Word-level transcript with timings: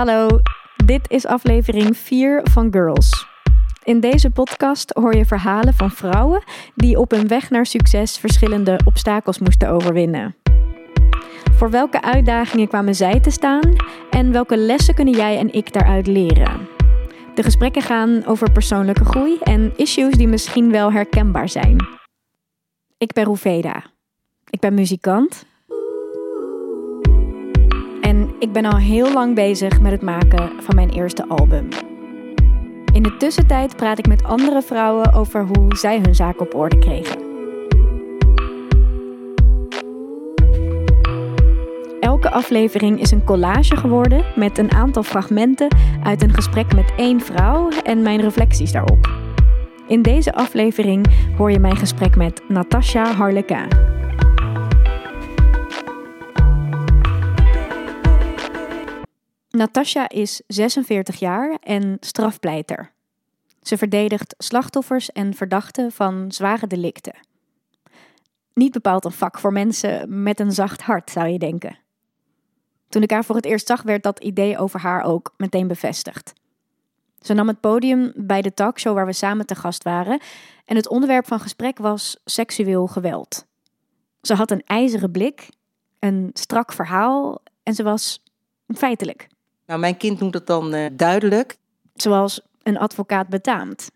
Hallo, 0.00 0.40
dit 0.84 1.10
is 1.10 1.26
aflevering 1.26 1.96
4 1.96 2.40
van 2.50 2.72
Girls. 2.72 3.26
In 3.82 4.00
deze 4.00 4.30
podcast 4.30 4.90
hoor 4.90 5.14
je 5.14 5.24
verhalen 5.24 5.74
van 5.74 5.90
vrouwen 5.90 6.42
die 6.74 6.98
op 6.98 7.10
hun 7.10 7.28
weg 7.28 7.50
naar 7.50 7.66
succes 7.66 8.18
verschillende 8.18 8.80
obstakels 8.84 9.38
moesten 9.38 9.68
overwinnen. 9.68 10.36
Voor 11.52 11.70
welke 11.70 12.02
uitdagingen 12.02 12.68
kwamen 12.68 12.94
zij 12.94 13.20
te 13.20 13.30
staan 13.30 13.72
en 14.10 14.32
welke 14.32 14.56
lessen 14.56 14.94
kunnen 14.94 15.14
jij 15.14 15.38
en 15.38 15.52
ik 15.52 15.72
daaruit 15.72 16.06
leren? 16.06 16.68
De 17.34 17.42
gesprekken 17.42 17.82
gaan 17.82 18.24
over 18.26 18.52
persoonlijke 18.52 19.04
groei 19.04 19.38
en 19.38 19.72
issues 19.76 20.14
die 20.14 20.28
misschien 20.28 20.70
wel 20.70 20.92
herkenbaar 20.92 21.48
zijn. 21.48 21.86
Ik 22.98 23.12
ben 23.12 23.24
Roeveda. 23.24 23.84
Ik 24.50 24.60
ben 24.60 24.74
muzikant. 24.74 25.48
Ik 28.40 28.52
ben 28.52 28.64
al 28.64 28.76
heel 28.76 29.12
lang 29.12 29.34
bezig 29.34 29.80
met 29.80 29.92
het 29.92 30.02
maken 30.02 30.50
van 30.62 30.74
mijn 30.74 30.90
eerste 30.90 31.28
album. 31.28 31.68
In 32.92 33.02
de 33.02 33.16
tussentijd 33.18 33.76
praat 33.76 33.98
ik 33.98 34.06
met 34.06 34.24
andere 34.24 34.62
vrouwen 34.62 35.12
over 35.12 35.46
hoe 35.46 35.76
zij 35.76 36.00
hun 36.02 36.14
zaak 36.14 36.40
op 36.40 36.54
orde 36.54 36.78
kregen. 36.78 37.20
Elke 42.00 42.30
aflevering 42.30 43.00
is 43.00 43.10
een 43.10 43.24
collage 43.24 43.76
geworden 43.76 44.24
met 44.36 44.58
een 44.58 44.72
aantal 44.72 45.02
fragmenten 45.02 45.68
uit 46.02 46.22
een 46.22 46.34
gesprek 46.34 46.74
met 46.74 46.92
één 46.96 47.20
vrouw 47.20 47.68
en 47.84 48.02
mijn 48.02 48.20
reflecties 48.20 48.72
daarop. 48.72 49.10
In 49.86 50.02
deze 50.02 50.32
aflevering 50.34 51.06
hoor 51.36 51.50
je 51.50 51.58
mijn 51.58 51.76
gesprek 51.76 52.16
met 52.16 52.42
Natasha 52.48 53.12
Harlequin. 53.12 53.89
Natasha 59.60 60.08
is 60.08 60.42
46 60.46 61.18
jaar 61.18 61.58
en 61.60 61.96
strafpleiter. 62.00 62.92
Ze 63.62 63.78
verdedigt 63.78 64.34
slachtoffers 64.38 65.12
en 65.12 65.34
verdachten 65.34 65.92
van 65.92 66.32
zware 66.32 66.66
delicten. 66.66 67.14
Niet 68.54 68.72
bepaald 68.72 69.04
een 69.04 69.12
vak 69.12 69.38
voor 69.38 69.52
mensen 69.52 70.22
met 70.22 70.40
een 70.40 70.52
zacht 70.52 70.82
hart, 70.82 71.10
zou 71.10 71.28
je 71.28 71.38
denken. 71.38 71.78
Toen 72.88 73.02
ik 73.02 73.10
haar 73.10 73.24
voor 73.24 73.36
het 73.36 73.44
eerst 73.44 73.66
zag, 73.66 73.82
werd 73.82 74.02
dat 74.02 74.20
idee 74.20 74.58
over 74.58 74.80
haar 74.80 75.02
ook 75.02 75.34
meteen 75.36 75.68
bevestigd. 75.68 76.32
Ze 77.20 77.34
nam 77.34 77.48
het 77.48 77.60
podium 77.60 78.12
bij 78.16 78.42
de 78.42 78.54
talkshow 78.54 78.94
waar 78.94 79.06
we 79.06 79.12
samen 79.12 79.46
te 79.46 79.54
gast 79.54 79.82
waren 79.82 80.20
en 80.64 80.76
het 80.76 80.88
onderwerp 80.88 81.26
van 81.26 81.40
gesprek 81.40 81.78
was 81.78 82.20
seksueel 82.24 82.86
geweld. 82.86 83.46
Ze 84.22 84.34
had 84.34 84.50
een 84.50 84.62
ijzeren 84.64 85.10
blik, 85.10 85.48
een 85.98 86.30
strak 86.32 86.72
verhaal 86.72 87.42
en 87.62 87.74
ze 87.74 87.82
was 87.82 88.22
feitelijk. 88.66 89.28
Nou, 89.70 89.82
mijn 89.82 89.96
kind 89.96 90.20
noemt 90.20 90.34
het 90.34 90.46
dan 90.46 90.74
uh, 90.74 90.86
duidelijk. 90.92 91.56
Zoals 91.94 92.40
een 92.62 92.78
advocaat 92.78 93.28
betaamt. 93.28 93.90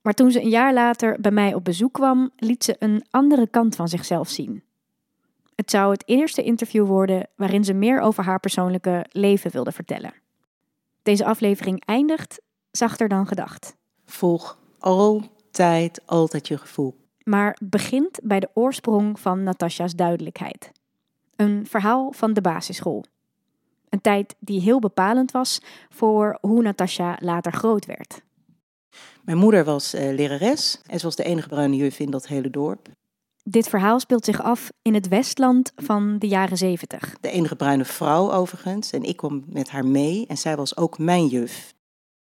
Maar 0.00 0.12
toen 0.12 0.30
ze 0.30 0.40
een 0.40 0.48
jaar 0.48 0.74
later 0.74 1.20
bij 1.20 1.30
mij 1.30 1.54
op 1.54 1.64
bezoek 1.64 1.92
kwam, 1.92 2.30
liet 2.36 2.64
ze 2.64 2.76
een 2.78 3.04
andere 3.10 3.46
kant 3.48 3.76
van 3.76 3.88
zichzelf 3.88 4.28
zien. 4.28 4.62
Het 5.54 5.70
zou 5.70 5.92
het 5.92 6.02
eerste 6.06 6.42
interview 6.42 6.86
worden 6.86 7.28
waarin 7.34 7.64
ze 7.64 7.72
meer 7.72 8.00
over 8.00 8.24
haar 8.24 8.40
persoonlijke 8.40 9.06
leven 9.08 9.50
wilde 9.50 9.72
vertellen. 9.72 10.14
Deze 11.02 11.24
aflevering 11.24 11.84
eindigt 11.84 12.40
zachter 12.70 13.08
dan 13.08 13.26
gedacht. 13.26 13.76
Volg 14.04 14.58
altijd, 14.78 16.00
altijd 16.06 16.48
je 16.48 16.58
gevoel. 16.58 16.96
Maar 17.22 17.56
begint 17.64 18.20
bij 18.22 18.40
de 18.40 18.50
oorsprong 18.54 19.20
van 19.20 19.42
Natasja's 19.42 19.94
duidelijkheid. 19.94 20.72
Een 21.36 21.66
verhaal 21.66 22.12
van 22.12 22.32
de 22.32 22.40
basisschool. 22.40 23.04
Een 23.88 24.00
tijd 24.00 24.34
die 24.38 24.60
heel 24.60 24.78
bepalend 24.78 25.30
was 25.30 25.60
voor 25.88 26.38
hoe 26.40 26.62
Natasja 26.62 27.16
later 27.20 27.52
groot 27.52 27.86
werd. 27.86 28.22
Mijn 29.22 29.38
moeder 29.38 29.64
was 29.64 29.94
uh, 29.94 30.14
lerares 30.14 30.80
en 30.86 30.98
ze 30.98 31.04
was 31.04 31.16
de 31.16 31.24
enige 31.24 31.48
bruine 31.48 31.76
juf 31.76 31.98
in 31.98 32.10
dat 32.10 32.26
hele 32.26 32.50
dorp. 32.50 32.88
Dit 33.42 33.68
verhaal 33.68 34.00
speelt 34.00 34.24
zich 34.24 34.42
af 34.42 34.72
in 34.82 34.94
het 34.94 35.08
Westland 35.08 35.72
van 35.76 36.18
de 36.18 36.28
jaren 36.28 36.56
zeventig. 36.56 37.16
De 37.20 37.30
enige 37.30 37.56
bruine 37.56 37.84
vrouw 37.84 38.32
overigens. 38.32 38.90
En 38.90 39.02
ik 39.02 39.16
kwam 39.16 39.44
met 39.48 39.70
haar 39.70 39.86
mee 39.86 40.26
en 40.26 40.36
zij 40.36 40.56
was 40.56 40.76
ook 40.76 40.98
mijn 40.98 41.26
juf. 41.26 41.74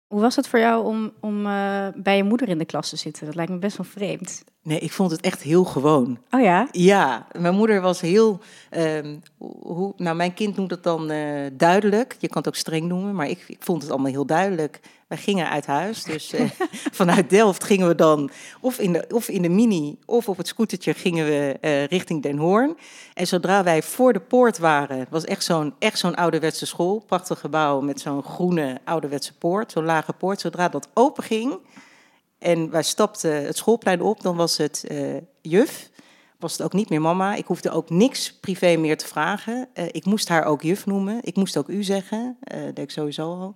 Hoe 0.08 0.22
was 0.22 0.36
het 0.36 0.48
voor 0.48 0.60
jou 0.60 0.86
om, 0.86 1.12
om 1.22 1.46
uh, 1.46 1.88
bij 1.96 2.18
je 2.18 2.24
moeder 2.24 2.50
in 2.50 2.58
de 2.58 2.66
klas 2.66 2.90
te 2.90 2.96
zitten? 2.96 3.26
Dat 3.26 3.36
lijkt 3.36 3.52
me 3.52 3.58
best 3.58 3.78
wel 3.78 3.86
vreemd. 3.86 4.44
Nee, 4.66 4.80
ik 4.80 4.92
vond 4.92 5.12
het 5.12 5.22
echt 5.22 5.42
heel 5.42 5.64
gewoon. 5.64 6.18
Oh 6.30 6.42
ja? 6.42 6.68
Ja, 6.72 7.28
mijn 7.40 7.56
moeder 7.56 7.82
was 7.82 8.02
heel. 8.02 8.40
Uh, 8.72 9.00
hoe, 9.38 9.94
nou, 9.98 10.16
mijn 10.16 10.34
kind 10.34 10.56
noemt 10.56 10.72
het 10.72 10.84
dan 10.84 11.12
uh, 11.12 11.46
duidelijk. 11.54 12.16
Je 12.20 12.28
kan 12.28 12.38
het 12.38 12.48
ook 12.48 12.56
streng 12.56 12.88
noemen, 12.88 13.16
maar 13.16 13.30
ik, 13.30 13.44
ik 13.48 13.58
vond 13.60 13.82
het 13.82 13.92
allemaal 13.92 14.12
heel 14.12 14.26
duidelijk. 14.26 14.80
Wij 15.08 15.18
gingen 15.18 15.50
uit 15.50 15.66
huis, 15.66 16.04
dus 16.04 16.34
uh, 16.34 16.50
vanuit 17.00 17.30
Delft 17.30 17.64
gingen 17.64 17.88
we 17.88 17.96
dan 17.96 18.30
of 18.62 18.80
in, 18.80 18.94
de, 18.94 19.06
of 19.10 19.30
in 19.30 19.42
de 19.42 19.50
mini 19.50 19.98
of 20.06 20.30
op 20.30 20.38
het 20.38 20.48
scootertje 20.48 20.94
gingen 20.94 21.26
we 21.26 21.58
uh, 21.62 21.86
richting 21.86 22.24
Den 22.24 22.38
Hoorn. 22.38 22.78
En 23.14 23.28
zodra 23.28 23.64
wij 23.64 23.84
voor 23.84 24.14
de 24.14 24.20
poort 24.20 24.58
waren, 24.58 25.08
was 25.10 25.24
echt 25.24 25.44
zo'n 25.44 25.74
echt 25.80 26.00
zo'n 26.00 26.16
ouderwetse 26.16 26.66
school, 26.66 27.04
prachtig 27.08 27.40
gebouw 27.40 27.82
met 27.82 28.00
zo'n 28.00 28.24
groene 28.24 28.80
ouderwetse 28.84 29.34
poort, 29.34 29.72
zo'n 29.72 29.86
lage 29.86 30.14
poort. 30.14 30.42
Zodra 30.42 30.70
dat 30.70 30.90
open 30.94 31.24
ging 31.24 31.60
en 32.40 32.70
wij 32.70 32.84
stapten 32.84 33.46
het 33.46 33.58
schoolplein 33.58 34.02
op, 34.02 34.22
dan 34.22 34.36
was 34.36 34.58
het 34.58 34.86
uh, 34.92 35.18
juf. 35.42 35.90
Was 36.40 36.52
het 36.52 36.62
ook 36.62 36.74
niet 36.74 36.90
meer 36.90 37.02
mama. 37.02 37.36
Ik 37.36 37.46
hoefde 37.46 37.72
ook 37.72 37.90
niks 37.90 38.34
privé 38.34 38.76
meer 38.76 38.98
te 38.98 39.08
vragen. 39.08 39.68
Uh, 39.74 39.86
ik 39.92 40.06
moest 40.06 40.30
haar 40.30 40.44
ook 40.44 40.62
juf 40.62 40.86
noemen. 40.86 41.20
Ik 41.22 41.36
moest 41.36 41.58
ook 41.58 41.68
u 41.68 41.84
zeggen. 41.84 42.38
Uh, 42.54 42.64
dat 42.64 42.76
deed 42.76 42.86
ik 42.86 42.92
sowieso 42.92 43.24
al. 43.24 43.56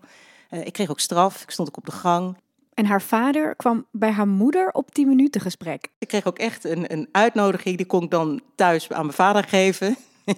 ik 0.63 0.73
kreeg 0.73 0.89
ook 0.89 0.99
straf. 0.99 1.41
Ik 1.41 1.51
stond 1.51 1.67
ook 1.67 1.77
op 1.77 1.85
de 1.85 1.91
gang. 1.91 2.35
En 2.73 2.85
haar 2.85 3.01
vader 3.01 3.55
kwam 3.55 3.85
bij 3.91 4.11
haar 4.11 4.27
moeder 4.27 4.71
op 4.71 4.91
10 4.91 5.07
minuten 5.07 5.41
gesprek. 5.41 5.87
Ik 5.97 6.07
kreeg 6.07 6.25
ook 6.25 6.39
echt 6.39 6.63
een, 6.63 6.93
een 6.93 7.07
uitnodiging. 7.11 7.77
Die 7.77 7.85
kon 7.85 8.03
ik 8.03 8.09
dan 8.09 8.41
thuis 8.55 8.91
aan 8.91 9.01
mijn 9.01 9.15
vader 9.15 9.43
geven. 9.43 9.95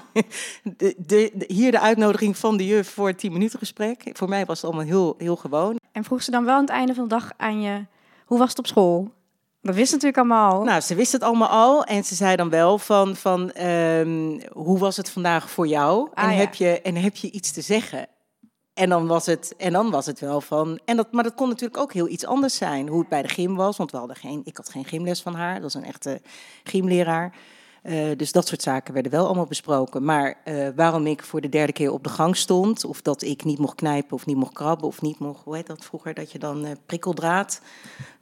de, 0.77 0.95
de, 0.97 1.31
de, 1.33 1.45
hier 1.47 1.71
de 1.71 1.79
uitnodiging 1.79 2.37
van 2.37 2.57
de 2.57 2.65
juf 2.65 2.89
voor 2.89 3.15
10 3.15 3.31
minuten 3.31 3.59
gesprek. 3.59 4.09
Voor 4.13 4.29
mij 4.29 4.45
was 4.45 4.61
het 4.61 4.71
allemaal 4.71 4.89
heel, 4.89 5.15
heel 5.17 5.35
gewoon. 5.35 5.79
En 5.91 6.03
vroeg 6.03 6.23
ze 6.23 6.31
dan 6.31 6.45
wel 6.45 6.55
aan 6.55 6.61
het 6.61 6.69
einde 6.69 6.93
van 6.93 7.03
de 7.03 7.09
dag 7.09 7.31
aan 7.37 7.61
je 7.61 7.85
hoe 8.31 8.39
was 8.39 8.49
het 8.49 8.59
op 8.59 8.67
school? 8.67 9.11
Dat 9.61 9.75
wist 9.75 9.91
natuurlijk 9.91 10.17
allemaal. 10.17 10.63
Nou, 10.63 10.81
ze 10.81 10.95
wist 10.95 11.11
het 11.11 11.23
allemaal 11.23 11.47
al. 11.47 11.83
En 11.83 12.03
ze 12.03 12.15
zei 12.15 12.35
dan 12.35 12.49
wel 12.49 12.77
van, 12.77 13.15
van 13.15 13.61
um, 13.65 14.41
hoe 14.51 14.79
was 14.79 14.97
het 14.97 15.09
vandaag 15.09 15.49
voor 15.49 15.67
jou? 15.67 16.09
Ah, 16.13 16.23
en, 16.23 16.31
ja. 16.31 16.37
heb 16.37 16.53
je, 16.53 16.81
en 16.81 16.95
heb 16.95 17.15
je 17.15 17.31
iets 17.31 17.51
te 17.51 17.61
zeggen? 17.61 18.07
En 18.73 18.89
dan 18.89 19.07
was 19.07 19.25
het, 19.25 19.53
en 19.57 19.73
dan 19.73 19.89
was 19.89 20.05
het 20.05 20.19
wel 20.19 20.41
van. 20.41 20.79
En 20.85 20.95
dat, 20.95 21.11
maar 21.11 21.23
dat 21.23 21.33
kon 21.33 21.47
natuurlijk 21.49 21.81
ook 21.81 21.93
heel 21.93 22.07
iets 22.07 22.25
anders 22.25 22.55
zijn. 22.55 22.87
Hoe 22.87 22.99
het 22.99 23.09
bij 23.09 23.21
de 23.21 23.27
gym 23.27 23.55
was. 23.55 23.77
Want 23.77 23.91
we 23.91 23.97
hadden 23.97 24.15
geen, 24.15 24.41
ik 24.43 24.57
had 24.57 24.69
geen 24.69 24.85
gymles 24.85 25.21
van 25.21 25.35
haar. 25.35 25.53
Dat 25.53 25.63
was 25.63 25.73
een 25.73 25.83
echte 25.83 26.21
gymleraar. 26.63 27.35
Uh, 27.83 28.17
dus 28.17 28.31
dat 28.31 28.47
soort 28.47 28.61
zaken 28.61 28.93
werden 28.93 29.11
wel 29.11 29.25
allemaal 29.25 29.45
besproken. 29.45 30.03
Maar 30.03 30.35
uh, 30.45 30.67
waarom 30.75 31.07
ik 31.07 31.23
voor 31.23 31.41
de 31.41 31.49
derde 31.49 31.73
keer 31.73 31.91
op 31.91 32.03
de 32.03 32.09
gang 32.09 32.37
stond, 32.37 32.85
of 32.85 33.01
dat 33.01 33.21
ik 33.21 33.43
niet 33.43 33.59
mocht 33.59 33.75
knijpen 33.75 34.15
of 34.15 34.25
niet 34.25 34.35
mocht 34.35 34.53
krabben 34.53 34.87
of 34.87 35.01
niet 35.01 35.19
mocht, 35.19 35.43
hoe 35.43 35.55
heet 35.55 35.67
dat 35.67 35.85
vroeger, 35.85 36.13
dat 36.13 36.31
je 36.31 36.39
dan 36.39 36.65
uh, 36.65 36.71
prikkeldraad. 36.85 37.61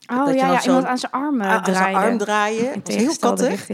Oh 0.08 0.26
dat 0.26 0.36
ja, 0.36 0.48
je 0.48 0.54
ja 0.54 0.64
iemand 0.64 0.86
aan 0.86 0.98
zijn 0.98 1.12
armen 1.12 1.48
aan, 1.48 1.64
draaien. 1.64 1.86
Aan 1.86 1.94
zijn 1.94 2.10
arm 2.10 2.18
draaien. 2.18 2.74
Dat 2.74 2.88
was 2.88 2.96
heel 2.96 3.18
kattig. 3.20 3.70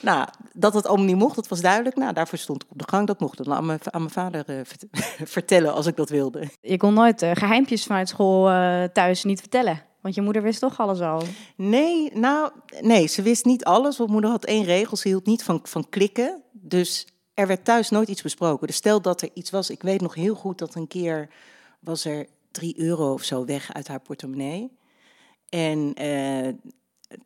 Nou, 0.00 0.28
dat 0.52 0.74
het 0.74 0.86
allemaal 0.86 1.06
niet 1.06 1.16
mocht, 1.16 1.36
dat 1.36 1.48
was 1.48 1.60
duidelijk. 1.60 1.96
Nou, 1.96 2.12
daarvoor 2.12 2.38
stond 2.38 2.62
ik 2.62 2.70
op 2.70 2.78
de 2.78 2.88
gang. 2.88 3.06
Dat 3.06 3.20
mocht 3.20 3.38
ik 3.38 3.44
dan 3.44 3.54
aan 3.56 3.66
mijn, 3.66 3.78
aan 3.90 4.00
mijn 4.00 4.12
vader 4.12 4.44
vertellen 5.36 5.74
als 5.74 5.86
ik 5.86 5.96
dat 5.96 6.10
wilde. 6.10 6.48
Je 6.60 6.76
kon 6.76 6.94
nooit 6.94 7.26
geheimpjes 7.32 7.84
vanuit 7.84 8.08
school 8.08 8.44
thuis 8.92 9.24
niet 9.24 9.40
vertellen. 9.40 9.82
Want 10.06 10.18
je 10.18 10.24
moeder 10.24 10.42
wist 10.42 10.60
toch 10.60 10.80
alles 10.80 11.00
al? 11.00 11.22
Nee, 11.56 12.10
nou, 12.14 12.50
nee, 12.80 13.06
ze 13.06 13.22
wist 13.22 13.44
niet 13.44 13.64
alles. 13.64 13.96
Want 13.96 14.10
moeder 14.10 14.30
had 14.30 14.44
één 14.44 14.64
regel, 14.64 14.96
ze 14.96 15.08
hield 15.08 15.26
niet 15.26 15.42
van, 15.42 15.60
van 15.62 15.88
klikken. 15.88 16.42
Dus 16.52 17.06
er 17.34 17.46
werd 17.46 17.64
thuis 17.64 17.90
nooit 17.90 18.08
iets 18.08 18.22
besproken. 18.22 18.66
Dus 18.66 18.76
stel 18.76 19.00
dat 19.00 19.22
er 19.22 19.30
iets 19.34 19.50
was, 19.50 19.70
ik 19.70 19.82
weet 19.82 20.00
nog 20.00 20.14
heel 20.14 20.34
goed 20.34 20.58
dat 20.58 20.74
een 20.74 20.86
keer 20.86 21.28
was 21.80 22.04
er 22.04 22.26
drie 22.50 22.78
euro 22.78 23.12
of 23.12 23.22
zo 23.22 23.44
weg 23.44 23.72
uit 23.72 23.88
haar 23.88 24.00
portemonnee. 24.00 24.76
En 25.48 25.94
eh, 25.94 26.48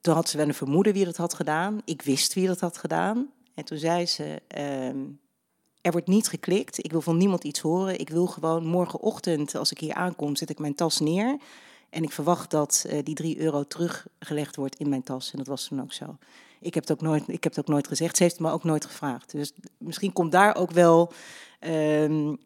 toen 0.00 0.14
had 0.14 0.28
ze 0.28 0.36
wel 0.36 0.48
een 0.48 0.54
vermoeden 0.54 0.92
wie 0.92 1.04
dat 1.04 1.16
had 1.16 1.34
gedaan. 1.34 1.80
Ik 1.84 2.02
wist 2.02 2.34
wie 2.34 2.46
dat 2.46 2.60
had 2.60 2.78
gedaan. 2.78 3.30
En 3.54 3.64
toen 3.64 3.78
zei 3.78 4.06
ze, 4.06 4.42
uh, 4.58 4.88
er 5.80 5.92
wordt 5.92 6.06
niet 6.06 6.28
geklikt. 6.28 6.84
Ik 6.84 6.90
wil 6.90 7.00
van 7.00 7.16
niemand 7.16 7.44
iets 7.44 7.60
horen. 7.60 8.00
Ik 8.00 8.08
wil 8.08 8.26
gewoon 8.26 8.66
morgenochtend, 8.66 9.54
als 9.54 9.70
ik 9.70 9.78
hier 9.78 9.94
aankom, 9.94 10.36
zet 10.36 10.50
ik 10.50 10.58
mijn 10.58 10.74
tas 10.74 11.00
neer. 11.00 11.38
En 11.90 12.02
ik 12.02 12.12
verwacht 12.12 12.50
dat 12.50 12.84
uh, 12.86 12.98
die 13.04 13.14
drie 13.14 13.38
euro 13.40 13.64
teruggelegd 13.64 14.56
wordt 14.56 14.76
in 14.76 14.88
mijn 14.88 15.02
tas. 15.02 15.30
En 15.32 15.38
dat 15.38 15.46
was 15.46 15.64
toen 15.64 15.82
ook 15.82 15.92
zo. 15.92 16.16
Ik 16.60 16.74
heb 16.74 16.88
het 16.88 16.92
ook 16.92 17.00
nooit, 17.00 17.22
ik 17.26 17.44
heb 17.44 17.54
het 17.54 17.64
ook 17.64 17.72
nooit 17.72 17.88
gezegd. 17.88 18.16
Ze 18.16 18.22
heeft 18.22 18.34
het 18.34 18.46
me 18.46 18.52
ook 18.52 18.64
nooit 18.64 18.84
gevraagd. 18.84 19.32
Dus 19.32 19.52
misschien 19.78 20.12
komt 20.12 20.32
daar 20.32 20.56
ook 20.56 20.70
wel. 20.70 21.12
Um, 21.66 22.38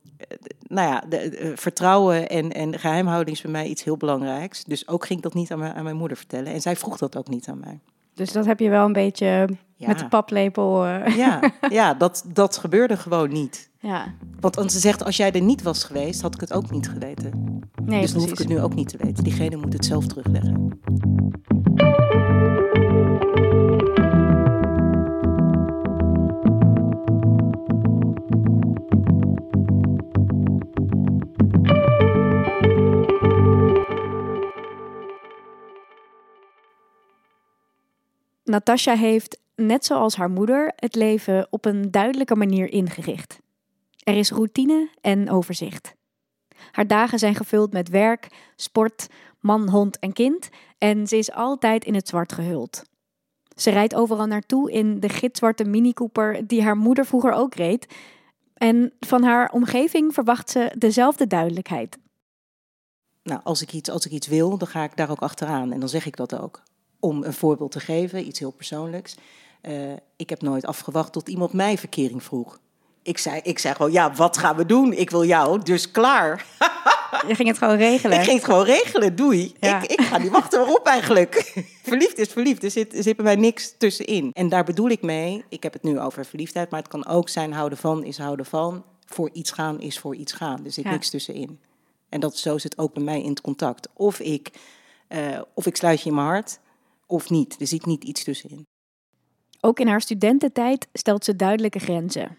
nou 0.61 0.89
ja, 0.89 1.01
de, 1.09 1.41
uh, 1.41 1.57
vertrouwen 1.57 2.29
en, 2.29 2.53
en 2.53 2.79
geheimhouding 2.79 3.37
is 3.37 3.43
bij 3.43 3.51
mij 3.51 3.67
iets 3.67 3.85
heel 3.85 3.97
belangrijks. 3.97 4.65
Dus 4.65 4.89
ook 4.89 5.07
ging 5.07 5.19
ik 5.19 5.25
dat 5.25 5.35
niet 5.35 5.53
aan 5.53 5.59
mijn, 5.59 5.75
aan 5.75 5.85
mijn 5.85 5.97
moeder 5.97 6.17
vertellen. 6.17 6.53
En 6.53 6.61
zij 6.61 6.77
vroeg 6.77 6.99
dat 6.99 7.17
ook 7.17 7.29
niet 7.29 7.49
aan 7.49 7.59
mij. 7.59 7.81
Dus 8.15 8.33
dat 8.33 8.47
heb 8.47 8.61
je 8.61 8.69
wel 8.71 8.85
een 8.85 8.93
beetje 8.93 9.49
Ja. 9.77 9.87
met 9.87 9.99
de 9.99 10.09
paplepel. 10.09 10.85
eh, 10.87 11.17
Ja, 11.17 11.41
ja 11.69 11.95
dat, 11.95 12.25
dat 12.27 12.57
gebeurde 12.57 12.97
gewoon 12.97 13.33
niet. 13.33 13.71
ja. 13.81 14.05
Want 14.41 14.57
want 14.57 14.73
ze 14.73 14.79
zegt, 14.79 15.05
als 15.05 15.17
jij 15.17 15.33
er 15.33 15.41
niet 15.41 15.63
was 15.63 15.85
geweest, 15.85 16.21
had 16.23 16.35
ik 16.35 16.41
het 16.41 16.53
ook 16.53 16.71
niet 16.71 16.89
geweten. 16.89 17.59
Nee, 17.85 18.01
dus 18.01 18.13
dan 18.13 18.21
hoef 18.21 18.31
ik 18.31 18.39
het 18.39 18.49
nu 18.49 18.61
ook 18.61 18.75
niet 18.75 18.89
te 18.89 18.97
weten. 18.97 19.25
Diegene 19.25 19.57
moet 19.57 19.73
het 19.73 19.85
zelf 19.85 20.07
terugleggen. 20.07 20.79
Natasha 38.45 38.97
heeft, 38.97 39.39
net 39.55 39.85
zoals 39.85 40.17
haar 40.17 40.31
moeder, 40.31 40.73
het 40.77 40.95
leven 40.95 41.47
op 41.51 41.65
een 41.65 41.91
duidelijke 41.91 42.37
manier 42.37 42.73
ingericht. 42.73 43.39
Er 44.03 44.17
is 44.17 44.31
routine 44.31 44.89
en 45.01 45.31
overzicht. 45.31 45.95
Haar 46.71 46.87
dagen 46.87 47.19
zijn 47.19 47.35
gevuld 47.35 47.73
met 47.73 47.89
werk, 47.89 48.29
sport, 48.57 49.07
man, 49.41 49.69
hond 49.69 49.99
en 49.99 50.13
kind 50.13 50.49
en 50.79 51.07
ze 51.07 51.17
is 51.17 51.33
altijd 51.33 51.85
in 51.85 51.95
het 51.95 52.09
zwart 52.09 52.33
gehuld. 52.33 52.83
Ze 53.57 53.71
rijdt 53.71 53.95
overal 53.95 54.27
naartoe 54.27 54.73
in 54.73 55.01
de 55.01 55.09
gitzwarte 55.09 55.65
Mini 55.65 55.93
Cooper 55.93 56.47
die 56.47 56.63
haar 56.63 56.77
moeder 56.77 57.07
vroeger 57.07 57.33
ook 57.33 57.55
reed. 57.55 57.95
En 58.55 58.93
van 59.01 59.23
haar 59.23 59.51
omgeving 59.51 60.15
verwacht 60.15 60.51
ze 60.51 60.75
dezelfde 60.79 61.27
duidelijkheid. 61.27 61.99
Nou, 63.23 63.41
als 63.45 63.63
ik, 63.63 63.73
iets, 63.73 63.91
als 63.91 64.07
ik 64.07 64.13
iets 64.13 64.27
wil, 64.27 64.59
dan 64.59 64.69
ga 64.69 64.85
ik 64.85 64.97
daar 64.97 65.11
ook 65.11 65.23
achteraan. 65.23 65.73
En 65.73 65.81
dan 65.81 65.89
zeg 65.89 66.07
ik 66.07 66.17
dat 66.17 66.39
ook. 66.39 66.63
Om 67.05 67.23
een 67.23 67.33
voorbeeld 67.33 67.71
te 67.71 67.81
geven, 67.81 68.27
iets 68.27 68.39
heel 68.39 68.51
persoonlijks. 68.51 69.15
Eh, 69.61 69.93
ik 70.17 70.31
heb 70.31 70.43
nooit 70.43 70.65
afgewacht 70.67 71.13
tot 71.13 71.29
iemand 71.29 71.53
mij 71.53 71.79
verkering 71.79 72.23
vroeg. 72.23 72.59
Ik 73.03 73.19
zei, 73.19 73.41
ik 73.43 73.59
zei 73.59 73.75
gewoon, 73.75 73.93
ja, 73.93 74.13
wat 74.13 74.37
gaan 74.37 74.57
we 74.57 74.67
doen? 74.67 74.93
Ik 74.93 75.11
wil 75.11 75.25
jou, 75.25 75.63
dus 75.63 75.91
klaar. 75.91 76.47
Je 77.29 77.35
ging 77.35 77.49
het 77.49 77.59
gewoon 77.59 77.77
regelen. 77.77 78.19
Ik 78.19 78.25
ging 78.25 78.37
het 78.37 78.45
gewoon 78.45 78.65
regelen, 78.65 79.17
doei. 79.17 79.55
Ja. 79.61 79.83
Ik, 79.83 79.91
ik 79.91 80.01
ga 80.01 80.19
niet 80.19 80.31
wachten 80.31 80.59
waarop 80.59 80.87
eigenlijk. 80.87 81.53
verliefd 81.83 82.19
is 82.19 82.29
verliefd, 82.29 82.65
er 82.65 82.71
zit, 82.71 82.97
er 82.97 83.03
zit 83.03 83.17
bij 83.17 83.25
mij 83.25 83.37
niks 83.37 83.75
tussenin. 83.79 84.31
En 84.33 84.49
daar 84.49 84.65
bedoel 84.65 84.89
ik 84.89 85.03
mee, 85.03 85.45
ik 85.49 85.63
heb 85.63 85.73
het 85.73 85.83
nu 85.83 86.01
over 86.01 86.27
verliefdheid... 86.27 86.71
maar 86.71 86.81
het 86.81 86.89
kan 86.89 87.07
ook 87.07 87.29
zijn 87.29 87.53
houden 87.53 87.79
van 87.79 88.05
is 88.05 88.19
houden 88.19 88.47
van. 88.47 88.85
Voor 89.07 89.31
iets 89.33 89.51
gaan 89.51 89.81
is 89.81 89.99
voor 89.99 90.15
iets 90.15 90.33
gaan. 90.33 90.65
Er 90.65 90.73
zit 90.73 90.85
Ja. 90.85 90.91
niks 90.91 91.11
tussenin. 91.11 91.61
En 92.09 92.21
dat, 92.21 92.37
zo 92.37 92.59
zit 92.59 92.79
ook 92.79 92.95
bij 92.95 93.03
mij 93.03 93.23
in 93.23 93.31
het 93.31 93.41
contact. 93.41 93.89
Of 93.95 94.19
ik, 94.21 94.51
eh, 95.09 95.41
of 95.55 95.67
ik 95.67 95.77
sluit 95.77 96.01
je 96.01 96.09
in 96.09 96.15
mijn 96.15 96.27
hart, 96.27 96.59
of 97.07 97.31
niet. 97.31 97.61
Er 97.61 97.67
zit 97.67 97.87
niet 97.87 98.05
iets 98.05 98.25
tussenin. 98.25 98.67
Ook 99.61 99.81
in 99.81 99.87
haar 99.87 100.01
studententijd 100.01 100.89
stelt 100.93 101.25
ze 101.25 101.37
duidelijke 101.37 101.79
grenzen. 101.79 102.39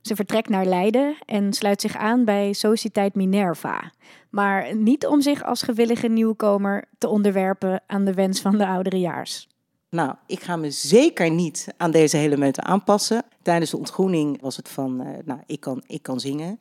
Ze 0.00 0.16
vertrekt 0.16 0.48
naar 0.48 0.64
Leiden 0.66 1.16
en 1.26 1.52
sluit 1.52 1.80
zich 1.80 1.96
aan 1.96 2.24
bij 2.24 2.52
Sociëteit 2.52 3.14
Minerva. 3.14 3.92
Maar 4.30 4.76
niet 4.76 5.06
om 5.06 5.20
zich 5.20 5.44
als 5.44 5.62
gewillige 5.62 6.08
nieuwkomer 6.08 6.84
te 6.98 7.08
onderwerpen 7.08 7.82
aan 7.86 8.04
de 8.04 8.14
wens 8.14 8.40
van 8.40 8.58
de 8.58 8.66
ouderejaars. 8.66 9.48
Nou, 9.90 10.14
ik 10.26 10.42
ga 10.42 10.56
me 10.56 10.70
zeker 10.70 11.30
niet 11.30 11.66
aan 11.76 11.90
deze 11.90 12.16
hele 12.16 12.36
meute 12.36 12.62
aanpassen. 12.62 13.24
Tijdens 13.42 13.70
de 13.70 13.76
ontgroening 13.76 14.40
was 14.40 14.56
het 14.56 14.68
van, 14.68 15.00
eh, 15.00 15.18
nou, 15.24 15.40
ik 15.46 15.60
kan, 15.60 15.82
ik 15.86 16.02
kan 16.02 16.20
zingen. 16.20 16.60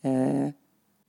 Eh, 0.00 0.46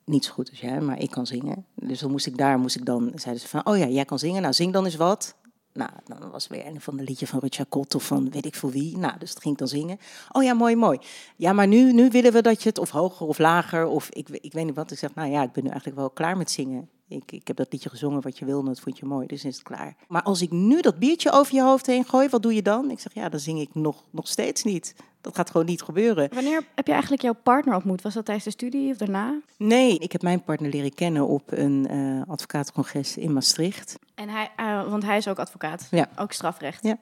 niet 0.06 0.25
zo 0.25 0.34
goed 0.34 0.50
als 0.50 0.60
jij, 0.60 0.81
maar 0.81 1.00
ik 1.00 1.10
kan 1.10 1.27
zingen. 1.27 1.66
Dus 1.75 2.00
dan 2.00 2.12
moest 2.12 2.25
ik 2.25 2.38
daar, 2.38 2.60
moest 2.60 2.75
ik 2.75 2.86
dan, 2.86 3.12
zeiden 3.16 3.44
ze 3.44 3.50
van, 3.50 3.66
oh 3.66 3.77
ja, 3.77 3.88
jij 3.88 4.06
kan 4.06 4.19
zingen, 4.19 4.42
nou 4.42 4.54
zing 4.54 4.74
dan 4.74 4.86
eens 4.86 4.95
wat. 4.95 5.36
Nou, 5.74 5.90
dan 6.06 6.32
was 6.32 6.48
weer 6.48 6.66
een 6.66 6.82
van 6.82 6.98
de 6.98 7.04
liedje 7.04 7.28
van 7.28 7.40
Richard 7.40 7.70
Kot 7.70 7.96
of 7.96 8.04
van 8.04 8.30
weet 8.30 8.46
ik 8.46 8.56
veel 8.56 8.72
wie. 8.72 8.98
Nou, 8.98 9.20
dus 9.20 9.34
dat 9.34 9.44
ging 9.44 9.58
dan 9.58 9.68
zingen. 9.68 9.98
Oh 10.32 10.44
ja, 10.44 10.54
mooi, 10.54 10.76
mooi. 10.76 11.00
Ja, 11.36 11.54
maar 11.54 11.68
nu, 11.68 11.94
nu 11.94 12.10
willen 12.10 12.32
we 12.32 12.42
dat 12.42 12.64
je 12.64 12.70
het 12.70 12.78
of 12.78 12.90
hoger 12.90 13.28
of 13.28 13.38
lager 13.38 13.86
of 13.86 14.10
ik, 14.10 14.30
ik 14.30 14.54
weet 14.54 14.66
niet 14.66 14.76
wat. 14.76 14.92
Ik 14.92 14.98
zeg, 14.98 15.16
nou 15.16 15.30
ja, 15.30 15.44
ik 15.44 15.52
ben 15.52 15.64
nu 15.64 15.70
eigenlijk 15.70 16.00
wel 16.00 16.10
klaar 16.10 16.38
met 16.38 16.52
zingen. 16.52 16.90
Ik, 17.08 17.32
ik 17.32 17.48
heb 17.48 17.56
dat 17.56 17.72
liedje 17.72 17.90
gezongen 17.90 18.22
wat 18.22 18.38
je 18.38 18.46
wilde, 18.46 18.68
dat 18.68 18.80
vond 18.80 18.98
je 18.98 19.06
mooi, 19.06 19.28
dus 19.28 19.46
is 19.46 19.56
het 19.56 19.64
klaar. 19.64 19.96
Maar 20.08 20.24
als 20.24 20.42
ik 20.42 20.52
nu 20.52 20.82
dat 20.82 21.00
biertje 21.00 21.32
over 21.32 21.56
je 21.56 21.62
hoofd 21.62 21.86
heen 21.86 22.06
gooi, 22.06 22.30
wat 22.30 22.42
doe 22.42 22.54
je 22.54 22.62
dan? 22.62 22.92
Ik 22.92 23.00
zeg, 23.00 23.14
ja, 23.14 23.30
dan 23.30 23.40
zing 23.40 23.60
ik 23.60 23.70
nog, 23.74 24.04
nog 24.10 24.28
steeds 24.28 24.64
niet. 24.64 24.96
Dat 25.22 25.36
gaat 25.36 25.52
gewoon 25.52 25.66
niet 25.66 25.82
gebeuren. 25.82 26.30
Wanneer 26.34 26.64
heb 26.76 26.86
je 26.86 26.92
eigenlijk 26.92 27.22
jouw 27.22 27.36
partner 27.44 27.76
ontmoet? 27.76 28.02
Was 28.02 28.14
dat 28.14 28.26
tijdens 28.26 28.46
de 28.46 28.52
studie 28.52 28.92
of 28.92 28.98
daarna? 28.98 29.40
Nee, 29.58 29.98
ik 29.98 30.12
heb 30.12 30.22
mijn 30.22 30.44
partner 30.44 30.70
leren 30.72 30.94
kennen 30.94 31.28
op 31.28 31.52
een 31.52 31.88
eh 31.90 32.30
advocatencongres 32.32 33.18
in 33.18 33.34
Maastricht. 33.34 34.00
En 34.16 34.30
hij, 34.30 34.52
eh, 34.56 34.90
want 34.90 35.04
hij 35.04 35.18
is 35.18 35.28
ook 35.28 35.40
advocaat, 35.40 35.88
Ja. 35.92 36.10
ook 36.16 36.32
strafrecht. 36.32 36.84
Ja. 36.84 36.98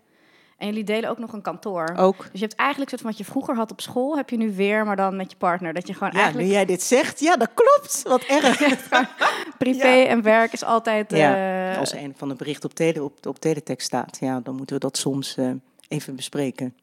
En 0.57 0.67
jullie 0.67 0.83
delen 0.83 1.09
ook 1.09 1.17
nog 1.17 1.33
een 1.33 1.41
kantoor. 1.41 1.93
Ook. 1.97 2.17
Dus 2.17 2.39
je 2.39 2.45
hebt 2.47 2.55
eigenlijk 2.55 2.89
soort 2.89 3.01
van 3.01 3.09
wat 3.09 3.19
je 3.19 3.25
vroeger 3.25 3.55
had 3.55 3.71
op 3.71 3.81
school, 3.81 4.15
heb 4.17 4.29
je 4.29 4.37
nu 4.37 4.55
weer, 4.55 4.85
maar 4.85 4.95
dan 4.95 5.15
met 5.15 5.31
je 5.31 5.37
partner. 5.37 5.73
Dat 5.73 5.87
je 5.87 5.93
gewoon 5.93 6.09
Ja, 6.09 6.15
eigenlijk 6.17 6.47
nu 6.47 6.53
jij 6.53 6.65
dit 6.65 6.81
zegt, 6.81 7.19
ja, 7.19 7.35
dat 7.37 7.49
klopt. 7.53 8.01
Wat 8.03 8.21
erg. 8.23 8.57
privé 9.57 9.87
Ja. 9.87 10.05
en 10.07 10.21
werk 10.21 10.53
is 10.53 10.63
altijd. 10.63 11.11
Ja, 11.11 11.71
eh, 11.71 11.79
als 11.79 11.93
een 11.93 12.13
van 12.17 12.27
de 12.29 12.35
berichten 12.35 12.69
op, 12.69 12.75
tele, 12.75 13.03
op, 13.03 13.25
op 13.27 13.39
teletext 13.39 13.87
staat, 13.87 14.17
ja, 14.19 14.39
dan 14.39 14.55
moeten 14.55 14.75
we 14.75 14.81
dat 14.81 14.97
soms 14.97 15.37
even 15.87 16.15
bespreken. 16.15 16.75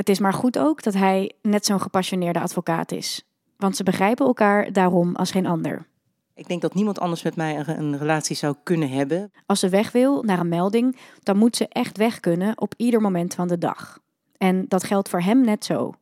Het 0.00 0.08
is 0.08 0.18
maar 0.18 0.32
goed 0.32 0.58
ook 0.58 0.82
dat 0.82 0.94
hij 0.94 1.32
net 1.42 1.66
zo'n 1.66 1.80
gepassioneerde 1.80 2.40
advocaat 2.40 2.92
is. 2.92 3.22
Want 3.56 3.76
ze 3.76 3.82
begrijpen 3.82 4.26
elkaar 4.26 4.72
daarom 4.72 5.16
als 5.16 5.30
geen 5.30 5.46
ander. 5.46 5.86
Ik 6.34 6.48
denk 6.48 6.62
dat 6.62 6.74
niemand 6.74 7.00
anders 7.00 7.22
met 7.22 7.36
mij 7.36 7.64
een, 7.66 7.98
relatie 7.98 8.36
zou 8.36 8.54
kunnen 8.62 8.90
hebben. 8.90 9.32
Als 9.46 9.60
ze 9.60 9.68
weg 9.68 9.92
wil 9.92 10.22
naar 10.22 10.38
een 10.38 10.48
melding, 10.48 10.96
dan 11.22 11.36
moet 11.36 11.56
ze 11.56 11.68
echt 11.68 11.96
weg 11.96 12.20
kunnen 12.20 12.60
op 12.60 12.74
ieder 12.76 13.00
moment 13.00 13.34
van 13.34 13.48
de 13.48 13.58
dag. 13.58 13.98
En 14.36 14.64
dat 14.68 14.84
geldt 14.84 15.08
voor 15.08 15.20
hem 15.20 15.44
net 15.44 15.64
zo. 15.64 15.92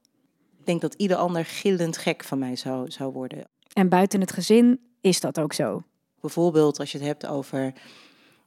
Ik 0.59 0.67
denk 0.67 0.81
dat 0.81 0.95
ieder 0.95 1.17
ander 1.17 1.45
gillend 1.45 1.97
gek 1.97 2.25
van 2.25 2.39
mij 2.39 2.57
zou, 2.57 2.91
zou 2.91 3.13
worden. 3.13 3.49
En 3.73 3.89
buiten 3.89 4.21
het 4.21 4.33
gezin 4.33 4.81
is 5.01 5.21
dat 5.21 5.41
ook 5.41 5.53
zo. 5.53 5.83
Bijvoorbeeld 6.21 6.79
als 6.79 6.93
je 6.93 6.99
het 6.99 7.07
hebt 7.07 7.27
over 7.27 7.73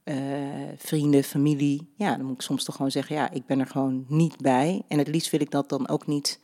eh, 0.04 0.16
vrienden, 0.78 1.24
familie. 1.24 1.92
Ja, 1.96 2.16
dan 2.16 2.26
moet 2.26 2.36
ik 2.36 2.42
soms 2.42 2.64
toch 2.64 2.76
gewoon 2.76 2.92
zeggen, 2.92 3.16
ja, 3.16 3.32
ik 3.32 3.46
ben 3.46 3.60
er 3.60 3.68
gewoon 3.68 4.06
niet 4.08 4.38
bij. 4.38 4.82
En 4.88 4.98
het 4.98 5.08
liefst 5.08 5.32
wil 5.32 5.42
ik 5.42 5.52
dat 5.52 5.70
dan 5.70 5.90
ook 5.90 6.08
niet 6.08 6.40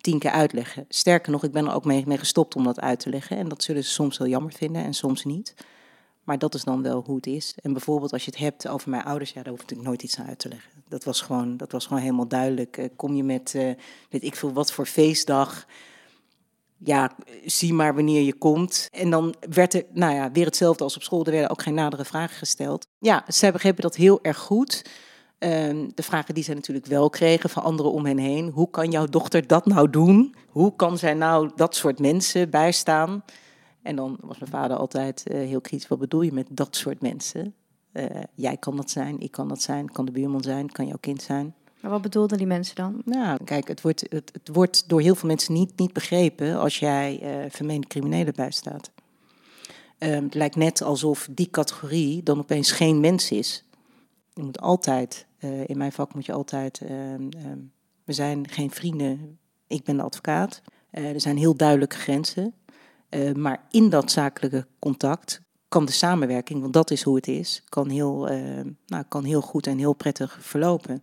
tien 0.00 0.18
keer 0.18 0.30
uitleggen. 0.30 0.84
Sterker 0.88 1.32
nog, 1.32 1.44
ik 1.44 1.52
ben 1.52 1.66
er 1.66 1.74
ook 1.74 1.84
mee, 1.84 2.18
gestopt 2.18 2.56
om 2.56 2.64
dat 2.64 2.80
uit 2.80 3.00
te 3.00 3.10
leggen. 3.10 3.36
En 3.36 3.48
dat 3.48 3.62
zullen 3.62 3.84
ze 3.84 3.90
soms 3.90 4.18
wel 4.18 4.28
jammer 4.28 4.52
vinden 4.52 4.84
en 4.84 4.94
soms 4.94 5.24
niet. 5.24 5.54
Maar 6.24 6.38
dat 6.38 6.54
is 6.54 6.64
dan 6.64 6.82
wel 6.82 7.02
hoe 7.06 7.16
het 7.16 7.26
is. 7.26 7.54
En 7.62 7.72
bijvoorbeeld 7.72 8.12
als 8.12 8.24
je 8.24 8.30
het 8.30 8.40
hebt 8.40 8.68
over 8.68 8.90
mijn 8.90 9.04
ouders, 9.04 9.32
ja, 9.32 9.42
daar 9.42 9.52
hoef 9.52 9.62
ik 9.62 9.82
nooit 9.82 10.02
iets 10.02 10.18
aan 10.18 10.26
uit 10.26 10.38
te 10.38 10.48
leggen. 10.48 10.70
Dat 10.88 11.04
was 11.04 11.20
gewoon, 11.20 11.56
dat 11.56 11.72
was 11.72 11.86
gewoon 11.86 12.02
helemaal 12.02 12.28
duidelijk. 12.28 12.76
Eh, 12.76 12.88
kom 12.96 13.14
je 13.14 13.24
met, 13.24 13.54
eh, 13.54 13.70
weet 14.10 14.22
ik 14.22 14.36
veel, 14.36 14.52
wat 14.52 14.72
voor 14.72 14.86
feestdag 14.86 15.66
ja, 16.84 17.10
zie 17.44 17.74
maar 17.74 17.94
wanneer 17.94 18.22
je 18.22 18.34
komt. 18.34 18.88
En 18.92 19.10
dan 19.10 19.34
werd 19.50 19.74
er, 19.74 19.84
nou 19.92 20.14
ja, 20.14 20.30
weer 20.30 20.44
hetzelfde 20.44 20.84
als 20.84 20.96
op 20.96 21.02
school. 21.02 21.24
Er 21.24 21.30
werden 21.32 21.50
ook 21.50 21.62
geen 21.62 21.74
nadere 21.74 22.04
vragen 22.04 22.36
gesteld. 22.36 22.86
Ja, 22.98 23.24
zij 23.26 23.52
begrepen 23.52 23.82
dat 23.82 23.96
heel 23.96 24.18
erg 24.22 24.38
goed. 24.38 24.84
Ehm, 25.38 25.88
de 25.94 26.02
vragen 26.02 26.34
die 26.34 26.44
zij 26.44 26.54
natuurlijk 26.54 26.86
wel 26.86 27.10
kregen 27.10 27.50
van 27.50 27.62
anderen 27.62 27.92
om 27.92 28.06
hen 28.06 28.18
heen. 28.18 28.48
Hoe 28.48 28.70
kan 28.70 28.90
jouw 28.90 29.06
dochter 29.06 29.46
dat 29.46 29.66
nou 29.66 29.90
doen? 29.90 30.34
Hoe 30.48 30.76
kan 30.76 30.98
zij 30.98 31.14
nou 31.14 31.50
dat 31.56 31.74
soort 31.74 31.98
mensen 31.98 32.50
bijstaan? 32.50 33.24
En 33.82 33.96
dan 33.96 34.18
was 34.20 34.38
mijn 34.38 34.50
vader 34.50 34.76
altijd 34.76 35.26
eh, 35.26 35.36
heel 35.36 35.60
kritisch. 35.60 35.88
Wat 35.88 35.98
bedoel 35.98 36.22
je 36.22 36.32
met 36.32 36.46
dat 36.50 36.76
soort 36.76 37.00
mensen? 37.00 37.54
Eh, 37.92 38.04
jij 38.34 38.56
kan 38.56 38.76
dat 38.76 38.90
zijn, 38.90 39.20
ik 39.20 39.30
kan 39.30 39.48
dat 39.48 39.62
zijn, 39.62 39.90
kan 39.90 40.04
de 40.04 40.12
buurman 40.12 40.42
zijn, 40.42 40.70
kan 40.72 40.86
jouw 40.86 40.98
kind 41.00 41.22
zijn. 41.22 41.54
Maar 41.82 41.90
wat 41.90 42.02
bedoelden 42.02 42.38
die 42.38 42.46
mensen 42.46 42.74
dan? 42.74 43.02
Nou, 43.04 43.44
kijk, 43.44 43.68
het 43.68 43.80
wordt, 43.80 44.04
het, 44.08 44.30
het 44.32 44.48
wordt 44.52 44.88
door 44.88 45.00
heel 45.00 45.14
veel 45.14 45.28
mensen 45.28 45.54
niet, 45.54 45.72
niet 45.76 45.92
begrepen 45.92 46.58
als 46.58 46.78
jij 46.78 47.20
eh 47.22 47.50
vermeende 47.50 47.86
criminelen 47.86 48.34
bijstaat. 48.34 48.90
Ehm, 49.98 50.22
het 50.24 50.34
lijkt 50.34 50.56
net 50.56 50.82
alsof 50.82 51.28
die 51.30 51.50
categorie 51.50 52.22
dan 52.22 52.38
opeens 52.38 52.70
geen 52.70 53.00
mens 53.00 53.30
is. 53.30 53.64
Je 54.32 54.42
moet 54.42 54.60
altijd, 54.60 55.26
eh, 55.38 55.68
in 55.68 55.78
mijn 55.78 55.92
vak 55.92 56.14
moet 56.14 56.26
je 56.26 56.32
altijd, 56.32 56.80
ehm, 56.80 57.28
ehm, 57.30 57.58
we 58.04 58.12
zijn 58.12 58.48
geen 58.48 58.70
vrienden, 58.70 59.38
ik 59.66 59.84
ben 59.84 59.96
de 59.96 60.02
advocaat. 60.02 60.62
Eh, 60.90 61.12
er 61.12 61.20
zijn 61.20 61.36
heel 61.36 61.56
duidelijke 61.56 61.96
grenzen. 61.96 62.54
Maar 63.34 63.66
in 63.70 63.90
dat 63.90 64.10
zakelijke 64.10 64.66
contact 64.78 65.40
kan 65.68 65.84
de 65.84 65.92
samenwerking, 65.92 66.60
want 66.60 66.72
dat 66.72 66.90
is 66.90 67.02
hoe 67.02 67.16
het 67.16 67.28
is, 67.28 67.62
kan 67.68 67.88
heel, 67.88 68.28
nou, 68.86 69.04
kan 69.08 69.24
heel 69.24 69.40
goed 69.40 69.66
en 69.66 69.78
heel 69.78 69.92
prettig 69.92 70.38
verlopen. 70.40 71.02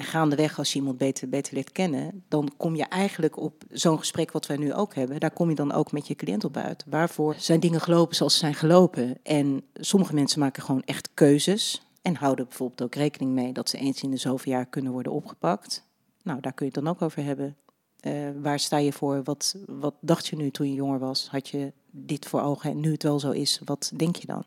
En 0.00 0.06
gaandeweg, 0.06 0.58
als 0.58 0.72
je 0.72 0.78
iemand 0.78 0.98
beter, 0.98 1.28
beter 1.28 1.54
leert 1.54 1.72
kennen, 1.72 2.24
dan 2.28 2.52
kom 2.56 2.76
je 2.76 2.84
eigenlijk 2.84 3.36
op 3.36 3.62
zo'n 3.70 3.98
gesprek 3.98 4.32
wat 4.32 4.46
wij 4.46 4.56
nu 4.56 4.74
ook 4.74 4.94
hebben. 4.94 5.20
Daar 5.20 5.30
kom 5.30 5.48
je 5.48 5.54
dan 5.54 5.72
ook 5.72 5.92
met 5.92 6.06
je 6.06 6.14
cliënt 6.14 6.44
op 6.44 6.56
uit. 6.56 6.84
Waarvoor 6.86 7.34
zijn 7.38 7.60
dingen 7.60 7.80
gelopen 7.80 8.16
zoals 8.16 8.32
ze 8.32 8.38
zijn 8.38 8.54
gelopen? 8.54 9.18
En 9.22 9.62
sommige 9.74 10.14
mensen 10.14 10.40
maken 10.40 10.62
gewoon 10.62 10.82
echt 10.84 11.08
keuzes. 11.14 11.82
En 12.02 12.14
houden 12.14 12.44
bijvoorbeeld 12.44 12.82
ook 12.82 12.94
rekening 12.94 13.32
mee 13.32 13.52
dat 13.52 13.68
ze 13.68 13.78
eens 13.78 14.02
in 14.02 14.10
de 14.10 14.16
zoveel 14.16 14.52
jaar 14.52 14.66
kunnen 14.66 14.92
worden 14.92 15.12
opgepakt. 15.12 15.86
Nou, 16.22 16.40
daar 16.40 16.52
kun 16.52 16.66
je 16.66 16.72
het 16.74 16.84
dan 16.84 16.94
ook 16.94 17.02
over 17.02 17.24
hebben. 17.24 17.56
Eh, 18.00 18.12
waar 18.42 18.58
sta 18.58 18.76
je 18.76 18.92
voor? 18.92 19.22
Wat, 19.22 19.56
wat 19.66 19.94
dacht 20.00 20.26
je 20.26 20.36
nu 20.36 20.50
toen 20.50 20.68
je 20.68 20.74
jonger 20.74 20.98
was? 20.98 21.28
Had 21.30 21.48
je 21.48 21.72
dit 21.90 22.26
voor 22.26 22.40
ogen 22.40 22.70
en 22.70 22.80
nu 22.80 22.92
het 22.92 23.02
wel 23.02 23.20
zo 23.20 23.30
is, 23.30 23.60
wat 23.64 23.92
denk 23.96 24.16
je 24.16 24.26
dan? 24.26 24.44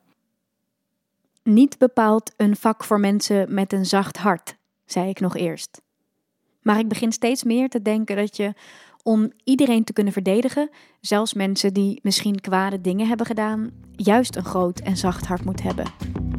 Niet 1.44 1.78
bepaald 1.78 2.32
een 2.38 2.56
vak 2.56 2.84
voor 2.84 3.00
mensen 3.00 3.54
met 3.54 3.74
een 3.74 3.86
zacht 3.86 4.18
hart, 4.18 4.56
zei 4.86 5.10
ik 5.10 5.20
nog 5.20 5.36
eerst. 5.36 5.82
Maar 6.62 6.80
ik 6.80 6.88
begin 6.88 7.12
steeds 7.12 7.44
meer 7.44 7.70
te 7.70 7.82
denken 7.82 8.16
dat 8.16 8.38
je 8.38 8.54
om 9.04 9.32
iedereen 9.44 9.84
te 9.84 9.94
kunnen 9.94 10.14
verdedigen, 10.14 10.70
zelfs 11.02 11.34
mensen 11.34 11.74
die 11.74 12.00
misschien 12.04 12.42
kwade 12.42 12.82
dingen 12.82 13.08
hebben 13.08 13.26
gedaan, 13.26 13.72
juist 13.92 14.36
een 14.36 14.46
groot 14.46 14.80
en 14.80 14.98
zacht 14.98 15.26
hart 15.26 15.46
moet 15.46 15.64
hebben. 15.64 16.33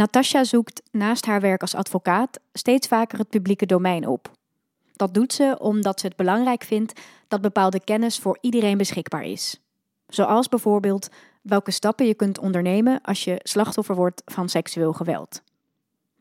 Natasha 0.00 0.44
zoekt 0.44 0.82
naast 0.90 1.26
haar 1.26 1.40
werk 1.40 1.60
als 1.60 1.74
advocaat 1.74 2.40
steeds 2.52 2.88
vaker 2.88 3.18
het 3.18 3.28
publieke 3.28 3.66
domein 3.66 4.06
op. 4.06 4.30
Dat 4.92 5.14
doet 5.14 5.32
ze 5.32 5.56
omdat 5.58 6.00
ze 6.00 6.06
het 6.06 6.16
belangrijk 6.16 6.62
vindt 6.62 7.00
dat 7.28 7.40
bepaalde 7.40 7.80
kennis 7.80 8.18
voor 8.18 8.38
iedereen 8.40 8.78
beschikbaar 8.78 9.22
is. 9.22 9.60
Zoals 10.06 10.48
bijvoorbeeld 10.48 11.08
welke 11.42 11.70
stappen 11.70 12.06
je 12.06 12.14
kunt 12.14 12.38
ondernemen 12.38 13.00
als 13.02 13.24
je 13.24 13.40
slachtoffer 13.42 13.94
wordt 13.94 14.22
van 14.24 14.48
seksueel 14.48 14.92
geweld. 14.92 15.42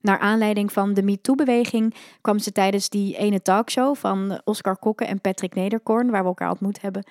Naar 0.02 0.20
aanleiding 0.20 0.72
van 0.72 0.94
de 0.94 1.04
MeToo-beweging 1.04 1.96
kwam 2.22 2.40
ze 2.40 2.52
tijdens 2.52 2.90
die 2.90 3.18
ene 3.18 3.42
talkshow 3.42 3.96
van 3.96 4.42
Oscar 4.44 4.78
Kokke 4.78 5.06
en 5.06 5.22
Patrick 5.22 5.56
Nederkorn, 5.56 6.10
waar 6.10 6.22
we 6.22 6.28
elkaar 6.28 6.52
ontmoet 6.52 6.82
hebben, 6.82 7.04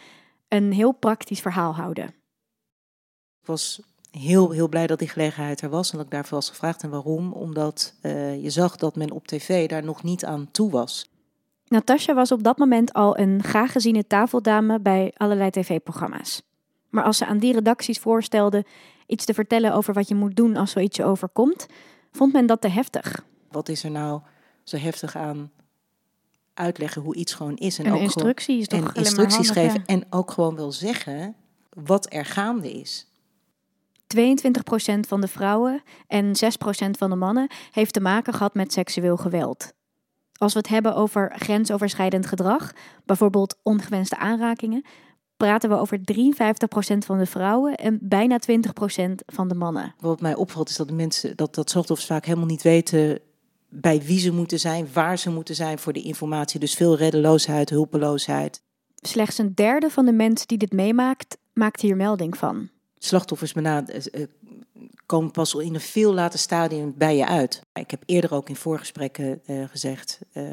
een 0.48 0.72
heel 0.72 0.92
praktisch 0.92 1.40
verhaal 1.40 1.74
houden. 1.74 2.06
Ik 3.40 3.46
was 3.46 3.80
heel, 4.10 4.50
heel 4.50 4.68
blij 4.68 4.86
dat 4.86 4.98
die 4.98 5.08
gelegenheid 5.08 5.60
er 5.60 5.68
was 5.68 5.90
en 5.90 5.96
dat 5.96 6.06
ik 6.06 6.12
daarvoor 6.12 6.38
was 6.38 6.48
gevraagd. 6.48 6.82
En 6.82 6.90
waarom? 6.90 7.32
Omdat 7.32 7.94
uh, 8.02 8.42
je 8.42 8.50
zag 8.50 8.76
dat 8.76 8.96
men 8.96 9.10
op 9.10 9.26
tv 9.26 9.68
daar 9.68 9.84
nog 9.84 10.02
niet 10.02 10.24
aan 10.24 10.48
toe 10.50 10.70
was. 10.70 11.10
Natasja 11.68 12.14
was 12.14 12.32
op 12.32 12.42
dat 12.42 12.58
moment 12.58 12.92
al 12.92 13.18
een 13.18 13.42
graag 13.42 13.72
geziene 13.72 14.06
tafeldame 14.06 14.80
bij 14.80 15.12
allerlei 15.16 15.50
tv-programma's. 15.50 16.42
Maar 16.88 17.04
als 17.04 17.16
ze 17.16 17.26
aan 17.26 17.38
die 17.38 17.52
redacties 17.52 17.98
voorstelde 17.98 18.64
iets 19.06 19.24
te 19.24 19.34
vertellen 19.34 19.74
over 19.74 19.94
wat 19.94 20.08
je 20.08 20.14
moet 20.14 20.36
doen 20.36 20.56
als 20.56 20.70
zoiets 20.70 20.96
je 20.96 21.04
overkomt, 21.04 21.66
vond 22.12 22.32
men 22.32 22.46
dat 22.46 22.60
te 22.60 22.68
heftig. 22.68 23.24
Wat 23.50 23.68
is 23.68 23.84
er 23.84 23.90
nou 23.90 24.20
zo 24.64 24.76
heftig 24.76 25.16
aan 25.16 25.50
uitleggen 26.54 27.02
hoe 27.02 27.14
iets 27.14 27.34
gewoon 27.34 27.56
is? 27.56 27.78
En, 27.78 27.84
en 27.84 27.92
ook 27.92 28.00
instructies, 28.00 28.66
gewoon, 28.68 28.88
en 28.88 28.94
instructies 28.94 29.50
geven 29.50 29.86
en 29.86 30.06
ook 30.10 30.30
gewoon 30.30 30.56
wel 30.56 30.72
zeggen 30.72 31.34
wat 31.68 32.12
er 32.12 32.24
gaande 32.24 32.72
is. 32.72 33.07
22% 34.16 35.00
van 35.00 35.20
de 35.20 35.28
vrouwen 35.28 35.82
en 36.06 36.26
6% 36.26 36.90
van 36.90 37.10
de 37.10 37.16
mannen 37.16 37.50
heeft 37.70 37.92
te 37.92 38.00
maken 38.00 38.32
gehad 38.32 38.54
met 38.54 38.72
seksueel 38.72 39.16
geweld. 39.16 39.72
Als 40.32 40.52
we 40.52 40.58
het 40.58 40.68
hebben 40.68 40.94
over 40.94 41.32
grensoverschrijdend 41.36 42.26
gedrag, 42.26 42.72
bijvoorbeeld 43.04 43.58
ongewenste 43.62 44.16
aanrakingen, 44.16 44.84
praten 45.36 45.70
we 45.70 45.76
over 45.76 45.98
53% 45.98 46.02
van 46.98 47.18
de 47.18 47.26
vrouwen 47.26 47.74
en 47.74 47.98
bijna 48.02 48.38
20% 48.50 49.12
van 49.26 49.48
de 49.48 49.54
mannen. 49.54 49.94
Wat 50.00 50.20
mij 50.20 50.34
opvalt 50.34 50.68
is 50.68 50.76
dat 50.76 50.88
de 50.88 50.94
mensen, 50.94 51.36
dat, 51.36 51.54
dat 51.54 51.70
slachtoffers 51.70 52.08
vaak 52.08 52.24
helemaal 52.24 52.46
niet 52.46 52.62
weten 52.62 53.20
bij 53.68 54.02
wie 54.02 54.18
ze 54.18 54.32
moeten 54.32 54.60
zijn, 54.60 54.88
waar 54.92 55.18
ze 55.18 55.30
moeten 55.30 55.54
zijn 55.54 55.78
voor 55.78 55.92
de 55.92 56.02
informatie. 56.02 56.60
Dus 56.60 56.74
veel 56.74 56.96
reddeloosheid, 56.96 57.70
hulpeloosheid. 57.70 58.62
Slechts 58.94 59.38
een 59.38 59.54
derde 59.54 59.90
van 59.90 60.04
de 60.04 60.12
mensen 60.12 60.46
die 60.46 60.58
dit 60.58 60.72
meemaakt, 60.72 61.38
maakt 61.52 61.80
hier 61.80 61.96
melding 61.96 62.36
van 62.36 62.70
slachtoffers 62.98 63.52
eh, 63.52 63.76
eh, 63.76 64.28
komen 65.06 65.30
pas 65.30 65.54
in 65.54 65.74
een 65.74 65.80
veel 65.80 66.14
later 66.14 66.38
stadium 66.38 66.94
bij 66.96 67.16
je 67.16 67.26
uit. 67.26 67.62
Ik 67.72 67.90
heb 67.90 68.02
eerder 68.06 68.34
ook 68.34 68.48
in 68.48 68.56
voorgesprekken 68.56 69.40
uh, 69.46 69.64
gezegd 69.68 70.18
uh, 70.32 70.44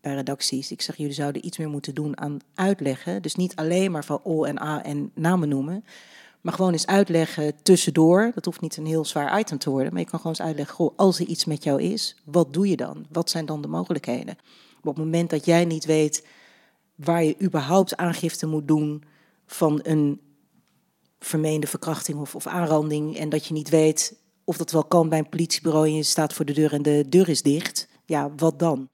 bij 0.00 0.14
redacties, 0.14 0.70
ik 0.70 0.82
zeg 0.82 0.96
jullie 0.96 1.12
zouden 1.12 1.46
iets 1.46 1.58
meer 1.58 1.68
moeten 1.68 1.94
doen 1.94 2.20
aan 2.20 2.38
uitleggen. 2.54 3.22
Dus 3.22 3.34
niet 3.34 3.56
alleen 3.56 3.90
maar 3.90 4.04
van 4.04 4.20
O 4.22 4.44
en 4.44 4.62
A 4.62 4.84
en 4.84 5.10
namen 5.14 5.48
noemen, 5.48 5.84
maar 6.40 6.52
gewoon 6.52 6.72
eens 6.72 6.86
uitleggen 6.86 7.62
tussendoor. 7.62 8.30
Dat 8.34 8.44
hoeft 8.44 8.60
niet 8.60 8.76
een 8.76 8.86
heel 8.86 9.04
zwaar 9.04 9.40
item 9.40 9.58
te 9.58 9.70
worden, 9.70 9.92
maar 9.92 10.02
je 10.02 10.08
kan 10.08 10.18
gewoon 10.18 10.36
eens 10.38 10.46
uitleggen, 10.46 10.74
goh, 10.74 10.92
als 10.96 11.20
er 11.20 11.26
iets 11.26 11.44
met 11.44 11.64
jou 11.64 11.82
is, 11.82 12.16
wat 12.24 12.52
doe 12.52 12.68
je 12.68 12.76
dan? 12.76 13.06
Wat 13.10 13.30
zijn 13.30 13.46
dan 13.46 13.62
de 13.62 13.68
mogelijkheden? 13.68 14.36
op 14.82 14.96
het 14.96 15.04
moment 15.04 15.30
dat 15.30 15.44
jij 15.44 15.64
niet 15.64 15.84
weet 15.84 16.26
waar 16.94 17.24
je 17.24 17.42
überhaupt 17.42 17.96
aangifte 17.96 18.46
moet 18.46 18.68
doen 18.68 19.02
van 19.46 19.80
een 19.82 20.20
vermeende 21.20 21.66
verkrachting 21.66 22.18
of, 22.18 22.34
of 22.34 22.46
aanranding. 22.46 23.16
En 23.16 23.28
dat 23.28 23.46
je 23.46 23.54
niet 23.54 23.68
weet 23.68 24.18
of 24.44 24.56
dat 24.56 24.70
wel 24.70 24.84
kan 24.84 25.08
bij 25.08 25.18
een 25.18 25.28
politiebureau 25.28 25.86
en 25.86 25.94
je 25.94 26.02
staat 26.02 26.32
voor 26.32 26.44
de 26.44 26.52
deur 26.52 26.72
en 26.72 26.82
de 26.82 27.04
deur 27.08 27.28
is 27.28 27.42
dicht. 27.42 27.88
Ja, 28.04 28.30
wat 28.36 28.58
dan? 28.58 28.88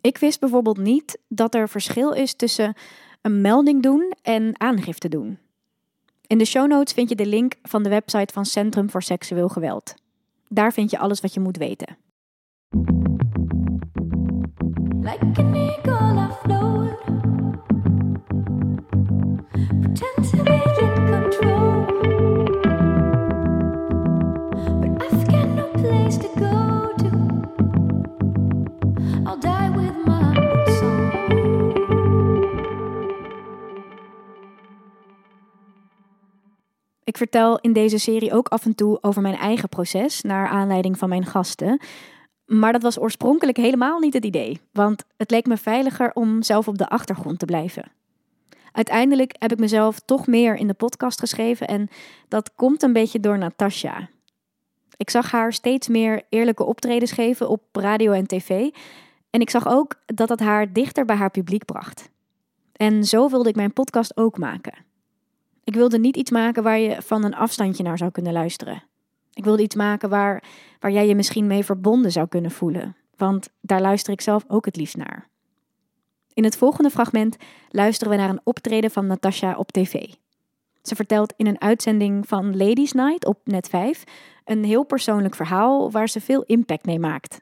Ik 0.00 0.18
wist 0.18 0.40
bijvoorbeeld 0.40 0.78
niet 0.78 1.18
dat 1.28 1.54
er 1.54 1.68
verschil 1.68 2.12
is 2.12 2.34
tussen 2.34 2.74
een 3.22 3.40
melding 3.40 3.82
doen 3.82 4.12
en 4.22 4.60
aangifte 4.60 5.08
doen. 5.08 5.38
In 6.26 6.38
de 6.38 6.44
show 6.44 6.68
notes 6.68 6.92
vind 6.92 7.08
je 7.08 7.14
de 7.14 7.26
link 7.26 7.54
van 7.62 7.82
de 7.82 7.88
website 7.88 8.32
van 8.32 8.44
Centrum 8.44 8.90
voor 8.90 9.02
Seksueel 9.02 9.48
Geweld. 9.48 9.94
Daar 10.48 10.72
vind 10.72 10.90
je 10.90 10.98
alles 10.98 11.20
wat 11.20 11.34
je 11.34 11.40
moet 11.40 11.56
weten. 11.56 11.96
Like 15.00 15.24
an 15.34 15.54
eagle 15.54 17.05
Ik 37.16 37.22
vertel 37.22 37.58
in 37.58 37.72
deze 37.72 37.98
serie 37.98 38.32
ook 38.32 38.48
af 38.48 38.64
en 38.64 38.74
toe 38.74 38.98
over 39.00 39.22
mijn 39.22 39.34
eigen 39.34 39.68
proces, 39.68 40.22
naar 40.22 40.48
aanleiding 40.48 40.98
van 40.98 41.08
mijn 41.08 41.24
gasten. 41.24 41.80
Maar 42.46 42.72
dat 42.72 42.82
was 42.82 43.00
oorspronkelijk 43.00 43.56
helemaal 43.56 43.98
niet 43.98 44.14
het 44.14 44.24
idee, 44.24 44.60
want 44.72 45.04
het 45.16 45.30
leek 45.30 45.46
me 45.46 45.56
veiliger 45.56 46.12
om 46.12 46.42
zelf 46.42 46.68
op 46.68 46.78
de 46.78 46.88
achtergrond 46.88 47.38
te 47.38 47.44
blijven. 47.44 47.90
Uiteindelijk 48.72 49.34
heb 49.38 49.52
ik 49.52 49.58
mezelf 49.58 50.00
toch 50.00 50.26
meer 50.26 50.56
in 50.56 50.66
de 50.66 50.74
podcast 50.74 51.18
geschreven 51.18 51.66
en 51.66 51.88
dat 52.28 52.54
komt 52.54 52.82
een 52.82 52.92
beetje 52.92 53.20
door 53.20 53.38
Natasha. 53.38 54.08
Ik 54.96 55.10
zag 55.10 55.30
haar 55.30 55.52
steeds 55.52 55.88
meer 55.88 56.22
eerlijke 56.28 56.64
optredens 56.64 57.12
geven 57.12 57.48
op 57.48 57.62
radio 57.72 58.12
en 58.12 58.26
tv 58.26 58.70
en 59.30 59.40
ik 59.40 59.50
zag 59.50 59.68
ook 59.68 59.94
dat 60.06 60.28
dat 60.28 60.40
haar 60.40 60.72
dichter 60.72 61.04
bij 61.04 61.16
haar 61.16 61.30
publiek 61.30 61.64
bracht. 61.64 62.10
En 62.72 63.04
zo 63.04 63.28
wilde 63.28 63.48
ik 63.48 63.56
mijn 63.56 63.72
podcast 63.72 64.16
ook 64.16 64.38
maken. 64.38 64.84
Ik 65.66 65.74
wilde 65.74 65.98
niet 65.98 66.16
iets 66.16 66.30
maken 66.30 66.62
waar 66.62 66.78
je 66.78 67.02
van 67.02 67.24
een 67.24 67.34
afstandje 67.34 67.82
naar 67.82 67.98
zou 67.98 68.10
kunnen 68.10 68.32
luisteren. 68.32 68.82
Ik 69.32 69.44
wilde 69.44 69.62
iets 69.62 69.74
maken 69.74 70.08
waar, 70.08 70.44
waar 70.80 70.90
jij 70.90 71.06
je 71.06 71.14
misschien 71.14 71.46
mee 71.46 71.64
verbonden 71.64 72.12
zou 72.12 72.28
kunnen 72.28 72.50
voelen. 72.50 72.96
Want 73.16 73.48
daar 73.60 73.80
luister 73.80 74.12
ik 74.12 74.20
zelf 74.20 74.44
ook 74.48 74.64
het 74.64 74.76
liefst 74.76 74.96
naar. 74.96 75.28
In 76.32 76.44
het 76.44 76.56
volgende 76.56 76.90
fragment 76.90 77.36
luisteren 77.70 78.12
we 78.12 78.18
naar 78.18 78.28
een 78.28 78.40
optreden 78.44 78.90
van 78.90 79.06
Natasha 79.06 79.56
op 79.56 79.72
tv. 79.72 80.12
Ze 80.82 80.94
vertelt 80.94 81.34
in 81.36 81.46
een 81.46 81.60
uitzending 81.60 82.28
van 82.28 82.56
Ladies 82.56 82.92
Night 82.92 83.24
op 83.24 83.40
Net 83.44 83.68
5 83.68 84.04
een 84.44 84.64
heel 84.64 84.84
persoonlijk 84.84 85.34
verhaal 85.34 85.90
waar 85.90 86.08
ze 86.08 86.20
veel 86.20 86.42
impact 86.42 86.86
mee 86.86 86.98
maakt. 86.98 87.40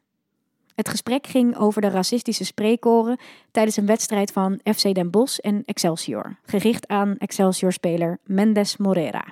Het 0.74 0.88
gesprek 0.88 1.26
ging 1.26 1.56
over 1.56 1.80
de 1.80 1.88
racistische 1.88 2.44
spreekkoren 2.44 3.18
tijdens 3.50 3.76
een 3.76 3.86
wedstrijd 3.86 4.32
van 4.32 4.60
FC 4.74 4.94
Den 4.94 5.10
Bosch 5.10 5.38
en 5.38 5.62
Excelsior, 5.66 6.36
gericht 6.44 6.88
aan 6.88 7.16
Excelsior-speler 7.18 8.18
Mendes 8.24 8.76
Morera. 8.76 9.24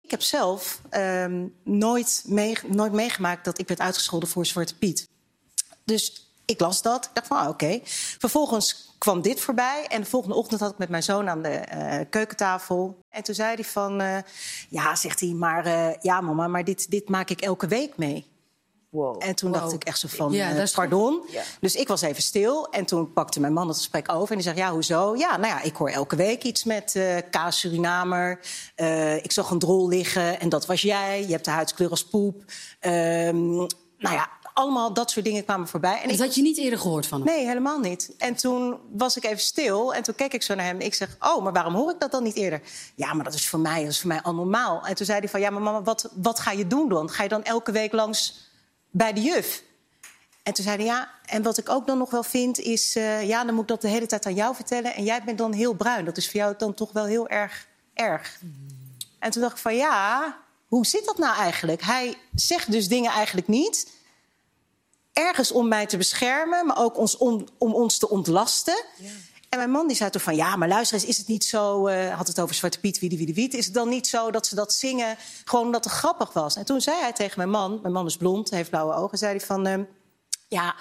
Ik 0.00 0.10
heb 0.10 0.22
zelf 0.22 0.80
ehm, 0.90 1.46
nooit, 1.64 2.24
nooit 2.66 2.92
meegemaakt 2.92 3.44
dat 3.44 3.58
ik 3.58 3.68
werd 3.68 3.80
uitgescholden 3.80 4.28
voor 4.28 4.46
Zwarte 4.46 4.76
Piet. 4.76 5.08
Dus 5.84 6.30
ik 6.44 6.60
las 6.60 6.82
dat. 6.82 7.04
Ik 7.04 7.10
dacht 7.14 7.26
van, 7.26 7.36
ah, 7.36 7.48
oké. 7.48 7.80
Vervolgens 8.18 8.94
kwam 8.98 9.22
dit 9.22 9.40
voorbij. 9.40 9.86
En 9.88 10.00
de 10.00 10.06
volgende 10.06 10.36
ochtend 10.36 10.60
had 10.60 10.72
ik 10.72 10.78
met 10.78 10.88
mijn 10.88 11.02
zoon 11.02 11.28
aan 11.28 11.42
de 11.42 11.62
uh, 11.74 11.98
keukentafel. 12.10 12.98
En 13.08 13.22
toen 13.22 13.34
zei 13.34 13.54
hij 13.54 13.64
van, 13.64 14.00
uh, 14.00 14.18
ja, 14.68 14.94
zegt 14.94 15.20
hij, 15.20 15.28
maar 15.28 15.66
uh, 15.66 15.94
ja 16.00 16.20
mama, 16.20 16.46
maar 16.46 16.64
dit, 16.64 16.90
dit 16.90 17.08
maak 17.08 17.30
ik 17.30 17.40
elke 17.40 17.66
week 17.66 17.96
mee. 17.96 18.31
Wow. 18.92 19.16
En 19.18 19.34
toen 19.34 19.52
dacht 19.52 19.72
ik 19.72 19.84
echt 19.84 19.98
zo 19.98 20.08
van, 20.10 20.32
ja, 20.32 20.54
uh, 20.54 20.62
pardon. 20.74 21.22
Ja. 21.28 21.42
Dus 21.60 21.74
ik 21.74 21.88
was 21.88 22.00
even 22.00 22.22
stil. 22.22 22.68
En 22.70 22.84
toen 22.84 23.12
pakte 23.12 23.40
mijn 23.40 23.52
man 23.52 23.68
het 23.68 23.76
gesprek 23.76 24.12
over. 24.12 24.28
En 24.28 24.34
die 24.34 24.44
zegt, 24.44 24.56
ja, 24.56 24.72
hoezo? 24.72 25.16
Ja, 25.16 25.36
nou 25.36 25.48
ja, 25.48 25.62
ik 25.62 25.76
hoor 25.76 25.88
elke 25.88 26.16
week 26.16 26.42
iets 26.42 26.64
met 26.64 26.94
uh, 26.94 27.16
kaas 27.30 27.58
Surinamer. 27.58 28.40
Uh, 28.76 29.16
ik 29.16 29.32
zag 29.32 29.50
een 29.50 29.58
drol 29.58 29.88
liggen 29.88 30.40
en 30.40 30.48
dat 30.48 30.66
was 30.66 30.82
jij. 30.82 31.20
Je 31.20 31.32
hebt 31.32 31.44
de 31.44 31.50
huidskleur 31.50 31.90
als 31.90 32.04
poep. 32.04 32.36
Um, 32.80 33.56
nou 33.98 34.14
ja, 34.14 34.28
allemaal 34.54 34.92
dat 34.92 35.10
soort 35.10 35.24
dingen 35.24 35.44
kwamen 35.44 35.68
voorbij. 35.68 36.00
En 36.02 36.08
dat 36.08 36.18
had 36.18 36.34
je 36.34 36.42
niet 36.42 36.58
eerder 36.58 36.78
gehoord 36.78 37.06
van 37.06 37.22
hem? 37.22 37.34
Nee, 37.34 37.46
helemaal 37.46 37.78
niet. 37.78 38.14
En 38.18 38.34
toen 38.34 38.78
was 38.90 39.16
ik 39.16 39.24
even 39.24 39.38
stil 39.38 39.94
en 39.94 40.02
toen 40.02 40.14
keek 40.14 40.32
ik 40.32 40.42
zo 40.42 40.54
naar 40.54 40.66
hem. 40.66 40.80
Ik 40.80 40.94
zeg, 40.94 41.16
oh, 41.20 41.42
maar 41.42 41.52
waarom 41.52 41.74
hoor 41.74 41.90
ik 41.90 42.00
dat 42.00 42.10
dan 42.10 42.22
niet 42.22 42.36
eerder? 42.36 42.60
Ja, 42.94 43.14
maar 43.14 43.24
dat 43.24 43.34
is 43.34 43.48
voor 43.48 43.60
mij, 43.60 43.82
dat 43.82 43.90
is 43.90 44.00
voor 44.00 44.08
mij 44.08 44.22
al 44.22 44.34
normaal. 44.34 44.86
En 44.86 44.94
toen 44.94 45.06
zei 45.06 45.18
hij 45.18 45.28
van, 45.28 45.40
ja, 45.40 45.50
maar 45.50 45.62
mama, 45.62 45.82
wat, 45.82 46.10
wat 46.14 46.38
ga 46.38 46.50
je 46.50 46.66
doen 46.66 46.88
dan? 46.88 47.10
Ga 47.10 47.22
je 47.22 47.28
dan 47.28 47.42
elke 47.42 47.72
week 47.72 47.92
langs 47.92 48.50
bij 48.92 49.12
de 49.12 49.20
juf? 49.20 49.62
En 50.42 50.52
toen 50.52 50.64
zei 50.64 50.76
hij, 50.76 50.84
ja, 50.84 51.10
en 51.24 51.42
wat 51.42 51.58
ik 51.58 51.68
ook 51.68 51.86
dan 51.86 51.98
nog 51.98 52.10
wel 52.10 52.22
vind 52.22 52.58
is... 52.58 52.96
Uh, 52.96 53.28
ja, 53.28 53.44
dan 53.44 53.54
moet 53.54 53.62
ik 53.62 53.68
dat 53.68 53.80
de 53.80 53.88
hele 53.88 54.06
tijd 54.06 54.26
aan 54.26 54.34
jou 54.34 54.54
vertellen. 54.54 54.94
En 54.94 55.04
jij 55.04 55.22
bent 55.24 55.38
dan 55.38 55.52
heel 55.52 55.72
bruin. 55.72 56.04
Dat 56.04 56.16
is 56.16 56.30
voor 56.30 56.40
jou 56.40 56.54
dan 56.58 56.74
toch 56.74 56.92
wel 56.92 57.04
heel 57.04 57.28
erg 57.28 57.66
erg. 57.94 58.40
En 59.18 59.30
toen 59.30 59.42
dacht 59.42 59.54
ik 59.54 59.62
van, 59.62 59.76
ja, 59.76 60.36
hoe 60.66 60.86
zit 60.86 61.04
dat 61.04 61.18
nou 61.18 61.36
eigenlijk? 61.36 61.82
Hij 61.82 62.16
zegt 62.34 62.72
dus 62.72 62.88
dingen 62.88 63.10
eigenlijk 63.10 63.48
niet. 63.48 63.90
Ergens 65.12 65.52
om 65.52 65.68
mij 65.68 65.86
te 65.86 65.96
beschermen, 65.96 66.66
maar 66.66 66.78
ook 66.78 66.96
ons, 66.96 67.16
om, 67.16 67.46
om 67.58 67.74
ons 67.74 67.98
te 67.98 68.08
ontlasten. 68.08 68.84
En 69.52 69.58
mijn 69.58 69.70
man 69.70 69.86
die 69.86 69.96
zei 69.96 70.10
toen 70.10 70.20
van, 70.20 70.36
ja, 70.36 70.56
maar 70.56 70.68
luister 70.68 70.98
eens, 70.98 71.06
is 71.06 71.18
het 71.18 71.28
niet 71.28 71.44
zo... 71.44 71.88
Uh, 71.88 72.14
had 72.16 72.26
het 72.26 72.40
over 72.40 72.54
Zwarte 72.54 72.80
Piet, 72.80 72.98
wie 72.98 73.08
wie 73.08 73.34
wie 73.34 73.48
Is 73.48 73.64
het 73.64 73.74
dan 73.74 73.88
niet 73.88 74.06
zo 74.06 74.30
dat 74.30 74.46
ze 74.46 74.54
dat 74.54 74.72
zingen 74.72 75.16
gewoon 75.44 75.64
omdat 75.64 75.84
het 75.84 75.92
grappig 75.92 76.32
was? 76.32 76.56
En 76.56 76.64
toen 76.64 76.80
zei 76.80 77.00
hij 77.00 77.12
tegen 77.12 77.34
mijn 77.36 77.50
man, 77.50 77.78
mijn 77.82 77.92
man 77.94 78.06
is 78.06 78.16
blond, 78.16 78.50
heeft 78.50 78.70
blauwe 78.70 78.94
ogen... 78.94 79.18
zei 79.18 79.36
hij 79.36 79.46
van, 79.46 79.66
uh, 79.66 79.74
ja, 80.48 80.74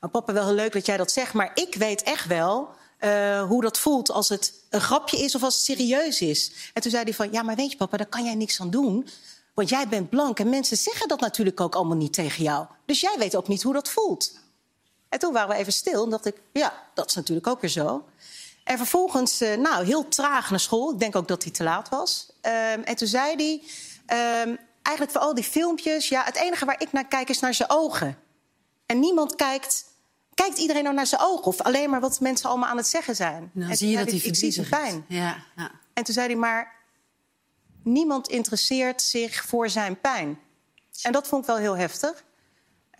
maar 0.00 0.10
papa, 0.10 0.32
wel 0.32 0.44
heel 0.46 0.54
leuk 0.54 0.72
dat 0.72 0.86
jij 0.86 0.96
dat 0.96 1.10
zegt... 1.10 1.32
maar 1.32 1.50
ik 1.54 1.74
weet 1.74 2.02
echt 2.02 2.26
wel 2.26 2.68
uh, 3.00 3.42
hoe 3.42 3.62
dat 3.62 3.78
voelt 3.78 4.10
als 4.10 4.28
het 4.28 4.52
een 4.70 4.80
grapje 4.80 5.18
is 5.18 5.34
of 5.34 5.42
als 5.42 5.54
het 5.54 5.64
serieus 5.64 6.20
is. 6.20 6.52
En 6.72 6.82
toen 6.82 6.90
zei 6.90 7.04
hij 7.04 7.14
van, 7.14 7.32
ja, 7.32 7.42
maar 7.42 7.56
weet 7.56 7.70
je 7.70 7.76
papa, 7.76 7.96
daar 7.96 8.06
kan 8.06 8.24
jij 8.24 8.34
niks 8.34 8.60
aan 8.60 8.70
doen... 8.70 9.08
Want 9.54 9.68
jij 9.68 9.88
bent 9.88 10.10
blank 10.10 10.38
en 10.38 10.48
mensen 10.48 10.76
zeggen 10.76 11.08
dat 11.08 11.20
natuurlijk 11.20 11.60
ook 11.60 11.74
allemaal 11.74 11.96
niet 11.96 12.12
tegen 12.12 12.42
jou. 12.42 12.66
Dus 12.84 13.00
jij 13.00 13.14
weet 13.18 13.36
ook 13.36 13.48
niet 13.48 13.62
hoe 13.62 13.72
dat 13.72 13.88
voelt. 13.88 14.32
En 15.08 15.18
toen 15.18 15.32
waren 15.32 15.48
we 15.48 15.54
even 15.54 15.72
stil 15.72 16.04
en 16.04 16.10
dacht 16.10 16.26
ik, 16.26 16.36
ja, 16.52 16.82
dat 16.94 17.08
is 17.08 17.14
natuurlijk 17.14 17.46
ook 17.46 17.60
weer 17.60 17.70
zo. 17.70 18.04
En 18.66 18.76
vervolgens, 18.76 19.42
uh, 19.42 19.56
nou, 19.56 19.84
heel 19.84 20.08
traag 20.08 20.50
naar 20.50 20.60
school. 20.60 20.92
Ik 20.92 20.98
denk 20.98 21.16
ook 21.16 21.28
dat 21.28 21.42
hij 21.42 21.52
te 21.52 21.62
laat 21.62 21.88
was. 21.88 22.32
Um, 22.42 22.82
en 22.82 22.96
toen 22.96 23.08
zei 23.08 23.34
hij, 23.36 23.62
um, 24.42 24.58
eigenlijk 24.82 25.16
voor 25.16 25.26
al 25.26 25.34
die 25.34 25.44
filmpjes... 25.44 26.08
ja, 26.08 26.24
het 26.24 26.36
enige 26.36 26.64
waar 26.64 26.80
ik 26.80 26.92
naar 26.92 27.06
kijk 27.06 27.28
is 27.28 27.40
naar 27.40 27.54
zijn 27.54 27.70
ogen. 27.70 28.18
En 28.86 28.98
niemand 28.98 29.36
kijkt... 29.36 29.84
Kijkt 30.34 30.58
iedereen 30.58 30.82
nou 30.82 30.94
naar 30.94 31.06
zijn 31.06 31.20
ogen? 31.20 31.44
Of 31.44 31.60
alleen 31.60 31.90
maar 31.90 32.00
wat 32.00 32.20
mensen 32.20 32.48
allemaal 32.48 32.68
aan 32.68 32.76
het 32.76 32.86
zeggen 32.86 33.16
zijn? 33.16 33.50
Nou, 33.52 33.70
en 33.70 33.76
zie 33.76 33.90
je 33.90 33.96
dat 33.96 34.10
hij 34.10 34.18
Ik 34.18 34.36
zie 34.36 34.50
zijn 34.50 34.68
pijn. 34.68 35.04
Ja, 35.08 35.36
ja. 35.56 35.70
En 35.92 36.04
toen 36.04 36.14
zei 36.14 36.26
hij, 36.26 36.36
maar 36.36 36.74
niemand 37.82 38.28
interesseert 38.28 39.02
zich 39.02 39.44
voor 39.44 39.68
zijn 39.68 40.00
pijn. 40.00 40.38
En 41.02 41.12
dat 41.12 41.28
vond 41.28 41.42
ik 41.42 41.48
wel 41.48 41.56
heel 41.56 41.76
heftig. 41.76 42.24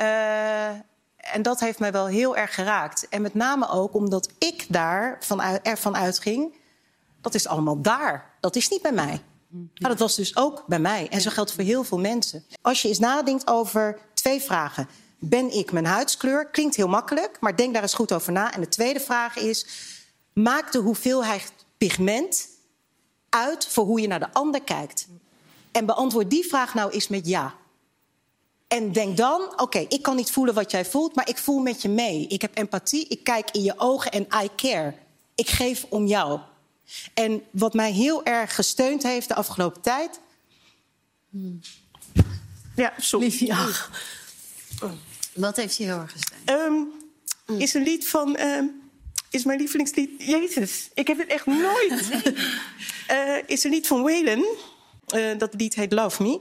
Uh, 0.00 0.70
en 1.32 1.42
dat 1.42 1.60
heeft 1.60 1.78
mij 1.78 1.92
wel 1.92 2.06
heel 2.06 2.36
erg 2.36 2.54
geraakt. 2.54 3.08
En 3.08 3.22
met 3.22 3.34
name 3.34 3.68
ook 3.68 3.94
omdat 3.94 4.28
ik 4.38 4.66
daar 4.68 5.16
van, 5.20 5.40
ervan 5.62 5.96
uitging... 5.96 6.54
dat 7.20 7.34
is 7.34 7.46
allemaal 7.46 7.80
daar. 7.80 8.34
Dat 8.40 8.56
is 8.56 8.68
niet 8.68 8.82
bij 8.82 8.92
mij. 8.92 9.22
Maar 9.50 9.90
dat 9.90 9.98
was 9.98 10.16
dus 10.16 10.36
ook 10.36 10.64
bij 10.66 10.78
mij. 10.78 11.08
En 11.08 11.20
zo 11.20 11.30
geldt 11.30 11.52
voor 11.52 11.64
heel 11.64 11.84
veel 11.84 11.98
mensen. 11.98 12.44
Als 12.62 12.82
je 12.82 12.88
eens 12.88 12.98
nadenkt 12.98 13.46
over 13.46 13.98
twee 14.14 14.40
vragen. 14.40 14.88
Ben 15.18 15.52
ik 15.52 15.72
mijn 15.72 15.86
huidskleur? 15.86 16.46
Klinkt 16.50 16.76
heel 16.76 16.88
makkelijk, 16.88 17.36
maar 17.40 17.56
denk 17.56 17.72
daar 17.72 17.82
eens 17.82 17.94
goed 17.94 18.12
over 18.12 18.32
na. 18.32 18.54
En 18.54 18.60
de 18.60 18.68
tweede 18.68 19.00
vraag 19.00 19.36
is... 19.36 19.66
maakt 20.32 20.72
de 20.72 20.78
hoeveelheid 20.78 21.52
pigment 21.78 22.48
uit 23.28 23.66
voor 23.66 23.84
hoe 23.84 24.00
je 24.00 24.06
naar 24.06 24.20
de 24.20 24.32
ander 24.32 24.62
kijkt? 24.62 25.06
En 25.72 25.86
beantwoord 25.86 26.30
die 26.30 26.46
vraag 26.46 26.74
nou 26.74 26.90
eens 26.90 27.08
met 27.08 27.26
ja. 27.26 27.54
En 28.68 28.92
denk 28.92 29.16
dan, 29.16 29.60
oké, 29.60 29.78
ik 29.78 30.02
kan 30.02 30.16
niet 30.16 30.30
voelen 30.30 30.54
wat 30.54 30.70
jij 30.70 30.84
voelt, 30.84 31.14
maar 31.14 31.28
ik 31.28 31.38
voel 31.38 31.58
met 31.58 31.82
je 31.82 31.88
mee. 31.88 32.26
Ik 32.26 32.42
heb 32.42 32.58
empathie, 32.58 33.08
ik 33.08 33.24
kijk 33.24 33.50
in 33.50 33.62
je 33.62 33.74
ogen 33.76 34.10
en 34.10 34.26
I 34.44 34.48
care. 34.56 34.94
Ik 35.34 35.48
geef 35.48 35.86
om 35.88 36.06
jou. 36.06 36.40
En 37.14 37.42
wat 37.50 37.74
mij 37.74 37.92
heel 37.92 38.24
erg 38.24 38.54
gesteund 38.54 39.02
heeft 39.02 39.28
de 39.28 39.34
afgelopen 39.34 39.82
tijd. 39.82 40.20
Hmm. 41.30 41.60
Ja, 42.76 42.92
sorry. 42.98 43.50
Ach. 43.50 43.90
Wat 45.34 45.56
heeft 45.56 45.76
je 45.76 45.84
heel 45.84 45.98
erg 45.98 46.12
gesteund? 46.12 46.50
Um, 46.50 46.92
is 47.58 47.74
een 47.74 47.82
lied 47.82 48.08
van. 48.08 48.40
Um, 48.40 48.82
is 49.30 49.44
mijn 49.44 49.58
lievelingslied. 49.58 50.10
Jezus, 50.18 50.88
ik 50.94 51.06
heb 51.06 51.18
het 51.18 51.28
echt 51.28 51.46
nooit. 51.46 52.10
uh, 53.10 53.36
is 53.46 53.64
een 53.64 53.70
lied 53.70 53.86
van 53.86 54.02
Waylon. 54.02 54.46
Uh, 55.14 55.38
dat 55.38 55.54
lied 55.54 55.74
heet 55.74 55.92
Love 55.92 56.22
Me. 56.22 56.40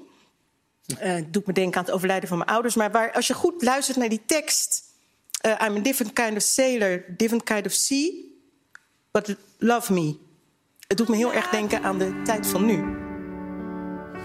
Uh, 1.04 1.16
doet 1.28 1.48
me 1.48 1.54
denken 1.54 1.80
aan 1.80 1.86
het 1.86 1.94
overlijden 1.94 2.30
van 2.30 2.38
mijn 2.38 2.50
ouders. 2.50 2.76
Maar 2.76 2.92
waar, 2.92 3.14
als 3.14 3.28
je 3.28 3.34
goed 3.34 3.62
luistert 3.62 3.98
naar 3.98 4.10
die 4.10 4.22
tekst... 4.26 4.84
Uh, 5.46 5.52
I'm 5.52 5.78
a 5.78 5.80
different 5.80 6.14
kind 6.14 6.36
of 6.36 6.42
sailor, 6.42 7.06
different 7.18 7.44
kind 7.44 7.66
of 7.66 7.72
sea... 7.72 8.12
but 9.12 9.36
love 9.58 9.94
me. 9.94 10.18
Het 10.88 10.98
doet 10.98 11.08
me 11.08 11.16
heel 11.16 11.34
erg 11.34 11.50
denken 11.50 11.84
aan 11.84 11.98
de 11.98 12.22
tijd 12.24 12.48
van 12.48 12.66
nu. 12.66 12.76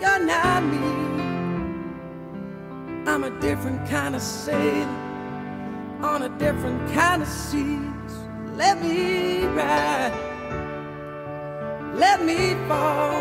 You're 0.01 0.25
not 0.25 0.63
me. 0.63 1.09
I'm 3.07 3.25
a 3.25 3.31
different 3.41 3.89
kind 3.89 4.15
of 4.15 4.23
sailor 4.23 4.89
on 6.03 6.23
a 6.23 6.29
different 6.39 6.93
kind 6.93 7.23
of 7.23 7.29
seas. 7.29 8.13
Let 8.57 8.83
me 8.83 9.47
ride, 9.55 10.13
let 11.95 12.25
me 12.25 12.57
fall. 12.69 13.20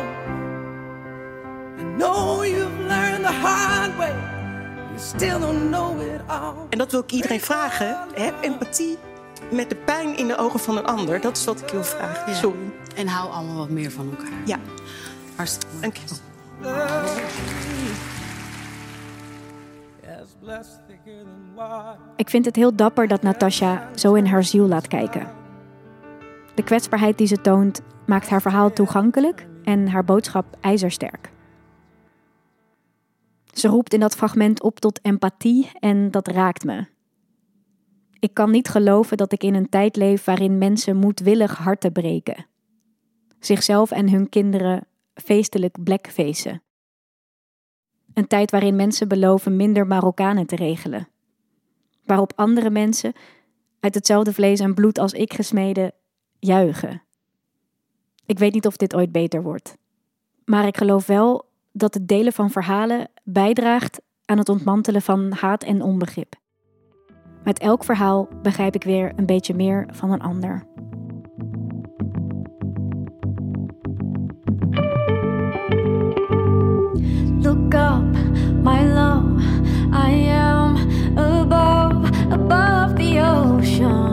En 6.69 6.77
dat 6.77 6.91
wil 6.91 6.99
ik 6.99 7.12
iedereen 7.12 7.41
vragen. 7.41 7.97
Heb 8.13 8.33
empathie 8.41 8.97
met 9.51 9.69
de 9.69 9.75
pijn 9.75 10.17
in 10.17 10.27
de 10.27 10.38
ogen 10.38 10.59
van 10.59 10.77
een 10.77 10.85
ander. 10.85 11.21
Dat 11.21 11.38
is 11.38 11.45
wat 11.45 11.62
ik 11.62 11.69
wil 11.69 11.83
vragen. 11.83 12.31
Ja. 12.31 12.38
Sorry. 12.38 12.71
En 12.95 13.07
hou 13.07 13.31
allemaal 13.31 13.57
wat 13.57 13.69
meer 13.69 13.91
van 13.91 14.09
elkaar. 14.09 14.38
Ja. 14.45 14.57
Hartstikke 15.35 15.75
Dank 15.81 15.95
je 15.95 16.05
Ik 22.15 22.29
vind 22.29 22.45
het 22.45 22.55
heel 22.55 22.75
dapper 22.75 23.07
dat 23.07 23.21
Natasha 23.21 23.89
zo 23.95 24.13
in 24.13 24.25
haar 24.25 24.43
ziel 24.43 24.67
laat 24.67 24.88
kijken. 24.88 25.27
De 26.55 26.63
kwetsbaarheid 26.63 27.17
die 27.17 27.27
ze 27.27 27.41
toont 27.41 27.81
maakt 28.05 28.29
haar 28.29 28.41
verhaal 28.41 28.73
toegankelijk 28.73 29.47
en 29.63 29.88
haar 29.88 30.05
boodschap 30.05 30.45
ijzersterk. 30.62 31.29
Ze 33.60 33.67
roept 33.67 33.93
in 33.93 34.00
dat 34.00 34.15
fragment 34.15 34.62
op 34.63 34.80
tot 34.80 35.00
empathie 35.02 35.72
en 35.80 36.12
dat 36.12 36.28
raakt 36.28 36.63
me. 36.63 36.86
Ik 38.19 38.34
kan 38.34 38.52
niet 38.52 38.67
geloven 38.67 39.17
dat 39.17 39.32
ik 39.32 39.43
in 39.43 39.54
een 39.54 39.69
tijd 39.69 39.95
leef 39.95 40.24
waarin 40.24 40.58
mensen 40.58 40.95
moedwillig 40.95 41.58
harten 41.58 41.91
breken. 41.91 42.45
Zichzelf 43.39 43.91
en 43.91 44.10
hun 44.10 44.30
kinderen 44.30 44.88
feestelijk 45.13 45.84
blackfacen. 45.84 46.62
Een 48.13 48.28
tijd 48.28 48.52
waarin 48.52 48.76
mensen 48.76 49.08
beloven 49.08 49.56
minder 49.56 49.88
Marokkanen 49.88 50.45
te 50.45 50.56
regelen. 50.56 51.08
Waarop 52.06 52.34
andere 52.36 52.69
mensen, 52.69 53.13
uit 53.80 53.95
hetzelfde 53.95 54.34
vlees 54.34 54.60
en 54.60 54.74
bloed 54.74 54.98
als 54.98 55.13
ik 55.13 55.34
gesmeden, 55.34 55.91
juichen. 56.39 57.02
Ik 58.26 58.39
weet 58.39 58.54
niet 58.54 58.67
of 58.67 58.78
dit 58.78 58.95
ooit 58.95 59.12
beter 59.12 59.43
wordt. 59.43 59.78
Maar 60.45 60.67
ik 60.67 60.78
geloof 60.78 61.06
wel 61.06 61.48
dat 61.71 61.93
het 61.93 62.08
delen 62.08 62.34
van 62.34 62.49
verhalen 62.49 63.10
bijdraagt 63.23 64.01
aan 64.25 64.38
het 64.38 64.49
ontmantelen 64.49 65.01
van 65.01 65.32
haat 65.32 65.63
en 65.63 65.82
onbegrip. 65.82 66.36
Met 67.43 67.60
elk 67.60 67.84
verhaal 67.84 68.27
begrijp 68.41 68.75
ik 68.75 68.84
weer 68.84 69.13
een 69.15 69.25
beetje 69.25 69.53
meer 69.53 69.88
van 69.91 70.12
een 70.12 70.21
ander. 70.21 70.63
Look 77.41 77.73
up, 77.73 78.17
my 78.63 78.84
love, 78.93 79.41
I 79.93 80.29
am 80.29 80.75
above, 81.17 82.10
above 82.29 82.93
the 82.93 83.19
ocean. 83.19 84.09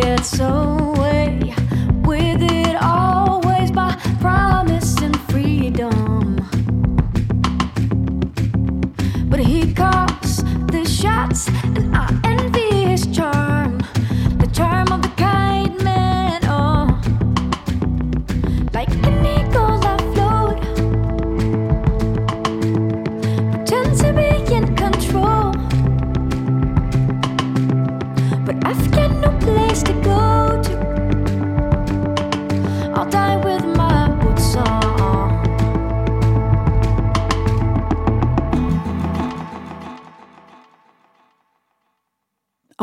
get 0.00 0.26
so 0.26 0.85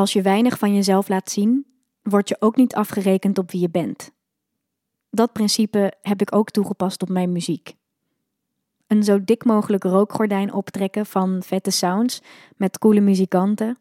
Als 0.03 0.13
je 0.13 0.21
weinig 0.21 0.57
van 0.57 0.73
jezelf 0.73 1.07
laat 1.07 1.31
zien, 1.31 1.65
word 2.01 2.29
je 2.29 2.35
ook 2.39 2.55
niet 2.55 2.75
afgerekend 2.75 3.37
op 3.37 3.51
wie 3.51 3.61
je 3.61 3.69
bent. 3.69 4.11
Dat 5.09 5.31
principe 5.31 5.93
heb 6.01 6.21
ik 6.21 6.35
ook 6.35 6.49
toegepast 6.49 7.01
op 7.01 7.09
mijn 7.09 7.31
muziek. 7.31 7.75
Een 8.87 9.03
zo 9.03 9.23
dik 9.23 9.45
mogelijk 9.45 9.83
rookgordijn 9.83 10.53
optrekken 10.53 11.05
van 11.05 11.43
vette 11.43 11.71
sounds 11.71 12.21
met 12.55 12.77
coole 12.77 12.99
muzikanten, 12.99 13.77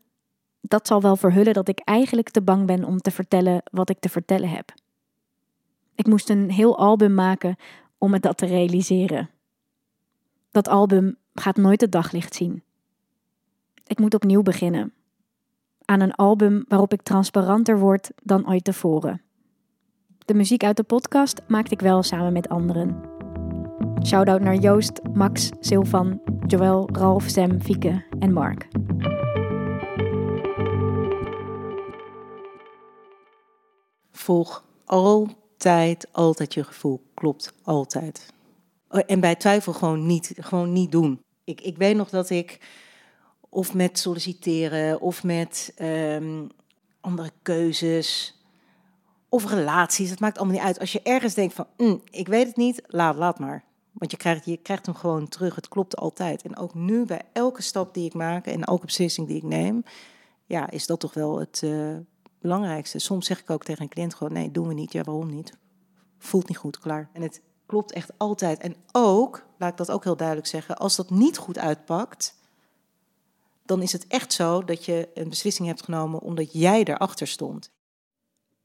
dat 0.61 0.87
zal 0.87 1.01
wel 1.01 1.17
verhullen 1.17 1.55
dat 1.55 1.69
ik 1.69 1.79
eigenlijk 1.79 2.31
te 2.31 2.43
bang 2.43 2.67
ben 2.67 2.85
om 2.85 2.99
te 2.99 3.11
vertellen 3.11 3.63
wat 3.71 3.91
ik 3.91 3.99
te 3.99 4.09
vertellen 4.09 4.49
heb. 4.49 4.75
Ik 5.95 6.07
moest 6.07 6.31
een 6.31 6.51
heel 6.51 6.79
album 6.79 7.15
maken 7.15 7.57
om 7.99 8.11
me 8.11 8.21
dat 8.21 8.37
te 8.37 8.47
realiseren. 8.47 9.31
Dat 10.51 10.69
album 10.69 11.17
gaat 11.35 11.57
nooit 11.57 11.81
het 11.81 11.93
daglicht 11.93 12.35
zien. 12.35 12.63
Ik 13.87 13.99
moet 13.99 14.15
opnieuw 14.15 14.43
beginnen. 14.43 14.93
Aan 15.93 16.01
een 16.01 16.15
album 16.15 16.65
waarop 16.69 16.93
ik 16.93 17.03
transparanter 17.03 17.79
word 17.79 18.11
dan 18.23 18.49
ooit 18.49 18.65
tevoren. 18.65 19.23
De 20.19 20.35
muziek 20.35 20.65
uit 20.65 20.77
de 20.77 20.83
podcast 20.83 21.43
maakte 21.49 21.75
ik 21.75 21.81
wel 21.81 22.03
samen 22.03 22.33
met 22.33 22.49
anderen. 22.49 23.01
Shoutout 24.07 24.41
naar 24.41 24.55
Joost, 24.55 25.01
Max, 25.13 25.51
Silvan, 25.61 26.21
Joël, 26.47 26.89
Ralf, 26.93 27.25
Sam, 27.29 27.61
Fieke 27.61 28.05
en 28.19 28.33
Mark. 28.33 28.69
Volg 34.13 34.65
altijd, 34.85 36.09
altijd 36.13 36.55
je 36.55 36.65
gevoel. 36.65 37.01
Klopt, 37.15 37.53
altijd. 37.63 38.33
Oh, 38.89 39.01
En 39.07 39.21
bij 39.21 39.35
twijfel 39.35 39.73
gewoon 39.73 40.07
niet, 40.07 40.33
gewoon 40.37 40.73
niet 40.73 40.93
doen. 40.93 41.21
Ik, 41.45 41.61
ik 41.61 41.77
weet 41.77 41.97
nog 41.97 42.11
dat 42.11 42.31
ik, 42.31 42.61
of 43.55 43.75
met 43.75 43.99
solliciteren, 43.99 45.01
of 45.01 45.23
met 45.23 45.73
ehm, 45.77 46.47
andere 47.01 47.31
keuzes, 47.43 48.41
of 49.29 49.51
relaties, 49.51 50.11
het 50.11 50.21
maakt 50.21 50.39
allemaal 50.39 50.57
niet 50.57 50.65
uit. 50.65 50.79
Als 50.79 50.93
je 50.93 51.03
ergens 51.03 51.35
denkt 51.35 51.55
van, 51.55 51.67
"Mm, 51.77 52.03
ik 52.11 52.29
weet 52.29 52.47
het 52.47 52.57
niet, 52.57 52.83
laat, 52.87 53.17
laat 53.17 53.39
maar. 53.39 53.65
Want 53.93 54.11
je 54.11 54.17
krijgt, 54.17 54.45
je 54.45 54.57
krijgt 54.57 54.87
hem 54.87 54.95
gewoon 54.95 55.29
terug. 55.29 55.55
Het 55.55 55.69
klopt 55.69 55.97
altijd. 55.97 56.43
En 56.43 56.57
ook 56.57 56.75
nu, 56.75 57.05
bij 57.05 57.23
elke 57.33 57.63
stap 57.63 57.95
die 57.95 58.05
ik 58.05 58.15
maak 58.15 58.47
en 58.47 58.65
elke 58.65 58.87
beslissing 58.87 59.27
die 59.27 59.37
ik 59.37 59.43
neem, 59.43 59.83
ja, 60.47 60.71
is 60.71 60.87
dat 60.87 61.01
toch 61.01 61.15
wel 61.15 61.39
het 61.39 61.61
eh, 61.65 61.97
belangrijkste. 62.41 62.99
Soms 62.99 63.27
zeg 63.27 63.41
ik 63.41 63.51
ook 63.51 63.65
tegen 63.65 63.83
een 63.83 63.89
cliënt 63.89 64.15
gewoon, 64.15 64.33
nee, 64.33 64.51
doen 64.51 64.69
we 64.69 64.75
niet. 64.75 64.93
Ja, 64.93 65.03
waarom 65.03 65.31
niet? 65.31 65.53
Voelt 66.19 66.49
niet 66.49 66.57
goed, 66.59 66.79
klaar. 66.79 67.11
En 67.13 67.23
het 67.23 67.43
klopt 67.67 67.93
echt 67.93 68.13
altijd. 68.17 68.59
En 68.59 68.77
ook, 68.93 69.47
laat 69.59 69.71
ik 69.71 69.77
dat 69.77 69.91
ook 69.91 70.05
heel 70.05 70.17
duidelijk 70.17 70.49
zeggen, 70.49 70.77
als 70.77 70.97
dat 70.97 71.11
niet 71.11 71.39
goed 71.39 71.59
uitpakt, 71.59 72.41
dan 73.73 73.83
is 73.83 73.93
het 73.93 74.07
echt 74.07 74.33
zo 74.33 74.65
dat 74.65 74.85
je 74.85 75.09
een 75.15 75.29
beslissing 75.29 75.69
hebt 75.69 75.83
genomen 75.83 76.21
omdat 76.21 76.53
jij 76.53 76.85
erachter 76.85 77.27
stond. 77.27 77.71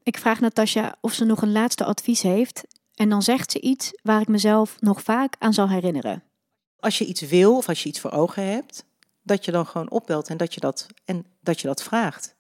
Ik 0.04 0.18
vraag 0.18 0.40
Natasja 0.40 0.96
of 1.02 1.14
ze 1.14 1.26
nog 1.26 1.42
een 1.42 1.52
laatste 1.52 1.86
advies 1.86 2.22
heeft 2.22 2.64
en 2.94 3.10
dan 3.10 3.22
zegt 3.22 3.52
ze 3.52 3.62
iets 3.62 3.92
waar 4.04 4.22
ik 4.22 4.28
mezelf 4.28 4.76
nog 4.80 5.02
vaak 5.02 5.36
aan 5.40 5.54
zal 5.54 5.70
herinneren. 5.70 6.24
Als 6.80 6.98
je 6.98 7.06
iets 7.06 7.22
wil 7.22 7.58
of 7.58 7.68
als 7.68 7.84
je 7.84 7.90
iets 7.90 8.00
voor 8.00 8.12
ogen 8.12 8.44
hebt, 8.44 8.86
dat 9.24 9.46
je 9.46 9.52
dan 9.52 9.66
gewoon 9.66 9.90
opbelt 9.90 10.28
en 10.28 10.38
dat 10.38 10.54
je 10.54 10.60
dat, 10.60 10.88
en 11.06 11.26
dat, 11.42 11.62
je 11.62 11.68
dat 11.68 11.84
vraagt. 11.84 12.36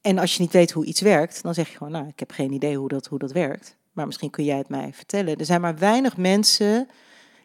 En 0.00 0.18
als 0.18 0.34
je 0.34 0.42
niet 0.42 0.52
weet 0.52 0.70
hoe 0.70 0.84
iets 0.84 1.00
werkt, 1.00 1.42
dan 1.42 1.54
zeg 1.54 1.68
je 1.68 1.76
gewoon, 1.76 1.92
nou, 1.92 2.08
ik 2.08 2.18
heb 2.18 2.30
geen 2.30 2.52
idee 2.52 2.76
hoe 2.76 2.88
dat, 2.88 3.06
hoe 3.06 3.18
dat 3.18 3.32
werkt. 3.32 3.76
Maar 3.92 4.06
misschien 4.06 4.30
kun 4.30 4.44
jij 4.44 4.58
het 4.58 4.68
mij 4.68 4.92
vertellen. 4.92 5.36
Er 5.36 5.44
zijn 5.44 5.60
maar 5.60 5.78
weinig 5.78 6.16
mensen 6.16 6.88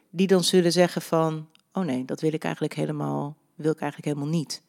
die 0.09 0.27
dan 0.27 0.43
zullen 0.43 0.71
zeggen 0.71 1.01
van, 1.01 1.47
oh 1.73 1.83
nee, 1.83 2.05
dat 2.05 2.21
wil 2.21 2.33
ik 2.33 2.43
eigenlijk 2.43 2.73
helemaal, 2.73 3.35
wil 3.61 3.71
ik 3.71 3.79
eigenlijk 3.79 4.13
helemaal 4.13 4.37
niet. 4.37 4.61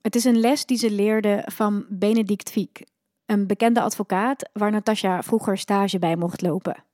Het 0.00 0.14
is 0.14 0.24
een 0.24 0.40
les 0.40 0.66
die 0.66 0.78
ze 0.78 0.90
leerde 0.90 1.42
van 1.46 1.84
Benedict 1.88 2.50
Fiek, 2.50 2.84
een 3.26 3.46
bekende 3.46 3.80
advocaat 3.80 4.50
waar 4.52 4.70
Natasja 4.70 5.22
vroeger 5.22 5.58
stage 5.58 5.98
bij 5.98 6.16
mocht 6.16 6.42
lopen. 6.42 6.84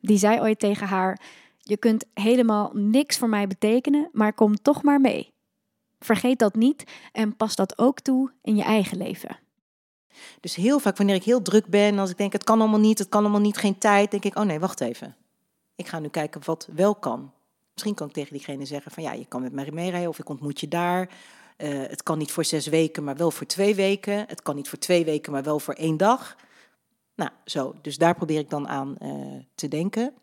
Die 0.00 0.18
zei 0.18 0.40
ooit 0.40 0.58
tegen 0.58 0.86
haar: 0.86 1.20
Je 1.58 1.76
kunt 1.76 2.04
helemaal 2.14 2.70
niks 2.74 3.18
voor 3.18 3.28
mij 3.28 3.46
betekenen, 3.46 4.08
maar 4.12 4.32
kom 4.32 4.54
toch 4.54 4.82
maar 4.82 5.00
mee. 5.00 5.32
Vergeet 5.98 6.38
dat 6.38 6.54
niet 6.54 6.84
en 7.12 7.36
pas 7.36 7.56
dat 7.56 7.78
ook 7.78 8.00
toe 8.00 8.32
in 8.42 8.56
je 8.56 8.62
eigen 8.62 8.98
leven. 8.98 9.38
Dus 10.40 10.54
heel 10.54 10.78
vaak 10.78 10.96
wanneer 10.96 11.14
ik 11.14 11.24
heel 11.24 11.42
druk 11.42 11.66
ben, 11.66 11.98
als 11.98 12.10
ik 12.10 12.16
denk 12.16 12.32
het 12.32 12.44
kan 12.44 12.60
allemaal 12.60 12.80
niet, 12.80 12.98
het 12.98 13.08
kan 13.08 13.20
allemaal 13.20 13.40
niet, 13.40 13.56
geen 13.56 13.78
tijd, 13.78 14.10
denk 14.10 14.24
ik, 14.24 14.38
oh 14.38 14.44
nee, 14.44 14.60
wacht 14.60 14.80
even. 14.80 15.16
Ik 15.74 15.86
ga 15.86 15.98
nu 15.98 16.08
kijken 16.08 16.40
wat 16.44 16.68
wel 16.74 16.94
kan. 16.94 17.32
Misschien 17.78 17.98
kan 17.98 18.08
ik 18.08 18.14
tegen 18.14 18.32
diegene 18.32 18.64
zeggen 18.64 18.92
van 18.92 19.02
ja, 19.02 19.12
je 19.12 19.26
kan 19.26 19.42
met 19.42 19.52
mij 19.52 19.70
meerijden 19.72 20.08
of 20.08 20.18
ik 20.18 20.28
ontmoet 20.28 20.60
je 20.60 20.68
daar. 20.68 21.08
Eh, 21.56 21.68
het 21.70 22.02
kan 22.02 22.18
niet 22.18 22.32
voor 22.32 22.44
zes 22.44 22.66
weken, 22.66 23.04
maar 23.04 23.16
wel 23.16 23.30
voor 23.30 23.46
twee 23.46 23.74
weken. 23.74 24.24
Het 24.28 24.42
kan 24.42 24.56
niet 24.56 24.68
voor 24.68 24.78
twee 24.78 25.04
weken, 25.04 25.32
maar 25.32 25.42
wel 25.42 25.58
voor 25.58 25.74
één 25.74 25.96
dag. 25.96 26.36
Nou, 27.14 27.30
zo. 27.44 27.74
Dus 27.82 27.98
daar 27.98 28.14
probeer 28.14 28.38
ik 28.38 28.50
dan 28.50 28.68
aan 28.68 28.96
eh, 28.98 29.10
te 29.54 29.68
denken. 29.68 30.14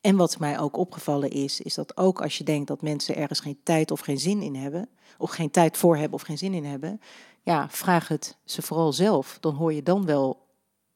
En 0.00 0.16
wat 0.16 0.38
mij 0.38 0.58
ook 0.58 0.76
opgevallen 0.76 1.30
is, 1.30 1.60
is 1.60 1.74
dat 1.74 1.96
ook 1.96 2.22
als 2.22 2.38
je 2.38 2.44
denkt 2.44 2.68
dat 2.68 2.82
mensen 2.82 3.16
ergens 3.16 3.40
geen 3.40 3.60
tijd 3.62 3.90
of 3.90 4.00
geen 4.00 4.18
zin 4.18 4.42
in 4.42 4.54
hebben, 4.54 4.88
of 5.18 5.30
geen 5.30 5.50
tijd 5.50 5.76
voor 5.76 5.96
hebben 5.96 6.14
of 6.14 6.22
geen 6.22 6.38
zin 6.38 6.54
in 6.54 6.64
hebben, 6.64 7.00
ja, 7.42 7.68
vraag 7.70 8.08
het 8.08 8.36
ze 8.44 8.62
vooral 8.62 8.92
zelf. 8.92 9.36
Dan 9.40 9.54
hoor 9.54 9.72
je 9.72 9.82
dan 9.82 10.06
wel. 10.06 10.46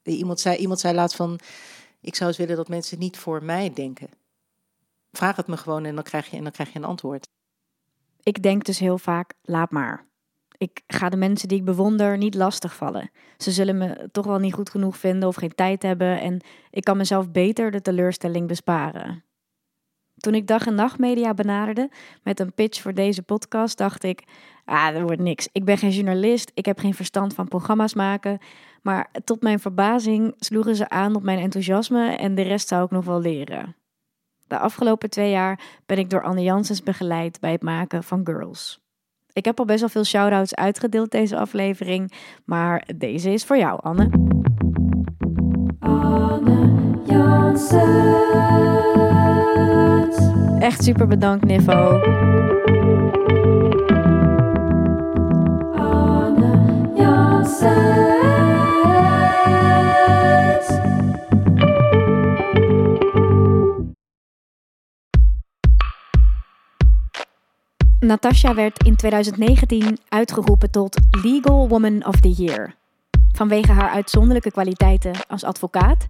Iemand 0.03 0.41
zei, 0.41 0.57
iemand 0.57 0.81
zei 0.81 0.95
laatst 0.95 1.17
van, 1.17 1.39
ik 2.01 2.15
zou 2.15 2.29
eens 2.29 2.39
willen 2.39 2.57
dat 2.57 2.69
mensen 2.69 2.99
niet 2.99 3.19
voor 3.19 3.43
mij 3.43 3.73
denken. 3.73 4.09
Vraag 5.13 5.37
het 5.37 5.47
me 5.47 5.57
gewoon 5.57 5.85
en 5.85 5.95
dan 5.95 6.05
krijg 6.05 6.31
je, 6.31 6.37
en 6.37 6.43
dan 6.43 6.53
krijg 6.53 6.73
je 6.73 6.79
een 6.79 6.85
antwoord. 6.85 7.27
Ik 8.23 8.43
denk 8.43 8.65
dus 8.65 8.79
heel 8.79 8.99
vaak: 8.99 9.35
laat 9.43 9.71
maar. 9.71 10.07
Ik 10.59 10.83
ga 10.87 11.09
de 11.09 11.17
mensen 11.17 11.49
die 11.49 11.59
ik 11.59 11.65
bewonder 11.65 12.19
niet 12.19 12.35
lastigvallen. 12.35 13.11
Ze 13.37 13.51
zullen 13.51 13.79
me 13.79 14.09
toch 14.13 14.27
wel 14.27 14.39
niet 14.39 14.55
goed 14.55 14.71
genoeg 14.71 14.97
vinden 14.97 15.29
of 15.29 15.37
geen 15.37 15.55
tijd 15.55 15.83
hebben 15.83 16.21
en 16.21 16.41
ik 16.71 16.85
kan 16.85 16.97
mezelf 16.97 17.31
beter 17.31 17.71
de 17.71 17.83
teleurstelling 17.83 18.47
besparen. 18.47 19.25
Toen 20.17 20.35
ik 20.35 20.47
dag 20.47 20.67
en 20.67 20.75
nachtmedia 20.75 21.35
benaderde 21.35 21.91
met 22.23 22.41
een 22.41 22.55
pitch 22.55 22.81
voor 22.81 22.95
deze 22.95 23.23
podcast, 23.23 23.79
dacht 23.79 24.03
ik: 24.03 24.23
ah, 24.65 24.93
dat 24.93 25.03
wordt 25.03 25.21
niks. 25.21 25.49
Ik 25.53 25.65
ben 25.65 25.79
geen 25.79 25.91
journalist, 25.91 26.51
ik 26.55 26.65
heb 26.65 26.79
geen 26.79 26.95
verstand 26.95 27.35
van 27.35 27.49
programma's 27.49 27.95
maken. 27.95 28.39
Maar 28.83 29.11
tot 29.25 29.43
mijn 29.43 29.61
verbazing 29.61 30.35
sloegen 30.39 30.77
ze 30.77 30.89
aan 30.89 31.17
op 31.17 31.23
mijn 31.23 31.39
enthousiasme 31.39 32.17
en 32.17 32.35
de 32.35 32.43
rest 32.43 32.69
zou 32.69 32.85
ik 32.85 32.91
nog 32.91 33.05
wel 33.05 33.21
leren. 33.21 33.77
De 34.49 34.59
afgelopen 34.59 35.11
twee 35.11 35.31
jaar 35.31 35.61
ben 35.87 35.99
ik 35.99 36.11
door 36.11 36.23
Anne 36.23 36.43
Janssens 36.43 36.83
begeleid 36.83 37.41
bij 37.41 37.53
het 37.53 37.63
maken 37.63 38.03
van 38.03 38.21
Girls. 38.25 38.81
Ik 39.33 39.45
heb 39.45 39.59
al 39.59 39.65
best 39.65 39.81
wel 39.81 39.89
veel 39.89 40.05
shout-outs 40.05 40.55
uitgedeeld 40.55 41.11
deze 41.11 41.37
aflevering, 41.37 42.13
maar 42.45 42.89
deze 42.97 43.31
is 43.31 43.45
voor 43.45 43.59
jou, 43.59 43.81
Anne. 43.83 44.11
Anne 45.79 46.71
Janssens. 47.05 47.83
Echt 50.59 50.85
super 50.85 51.07
bedankt, 51.07 51.45
Nivo. 51.45 52.01
Natasha 68.01 68.55
werd 68.55 68.85
in 68.85 68.97
2019 68.97 69.99
uitgeroepen 70.09 70.71
tot 70.71 70.99
Legal 71.23 71.69
Woman 71.69 72.07
of 72.07 72.21
the 72.21 72.31
Year. 72.31 72.75
Vanwege 73.33 73.73
haar 73.73 73.91
uitzonderlijke 73.91 74.51
kwaliteiten 74.51 75.13
als 75.29 75.45
advocaat 75.45 76.07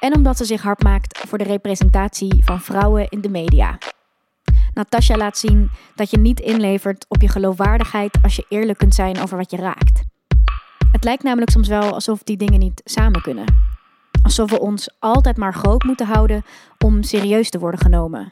en 0.00 0.14
omdat 0.14 0.36
ze 0.36 0.44
zich 0.44 0.62
hard 0.62 0.82
maakt 0.82 1.18
voor 1.18 1.38
de 1.38 1.44
representatie 1.44 2.44
van 2.44 2.60
vrouwen 2.60 3.08
in 3.08 3.20
de 3.20 3.28
media. 3.28 3.78
Natasha 4.74 5.16
laat 5.16 5.38
zien 5.38 5.70
dat 5.94 6.10
je 6.10 6.18
niet 6.18 6.40
inlevert 6.40 7.04
op 7.08 7.20
je 7.20 7.28
geloofwaardigheid 7.28 8.18
als 8.22 8.36
je 8.36 8.46
eerlijk 8.48 8.78
kunt 8.78 8.94
zijn 8.94 9.20
over 9.22 9.36
wat 9.36 9.50
je 9.50 9.56
raakt. 9.56 10.02
Het 10.92 11.04
lijkt 11.04 11.22
namelijk 11.22 11.50
soms 11.50 11.68
wel 11.68 11.92
alsof 11.92 12.22
die 12.22 12.36
dingen 12.36 12.58
niet 12.58 12.80
samen 12.84 13.22
kunnen. 13.22 13.44
Alsof 14.22 14.50
we 14.50 14.60
ons 14.60 14.96
altijd 14.98 15.36
maar 15.36 15.54
groot 15.54 15.82
moeten 15.82 16.06
houden 16.06 16.42
om 16.78 17.02
serieus 17.02 17.50
te 17.50 17.58
worden 17.58 17.80
genomen. 17.80 18.26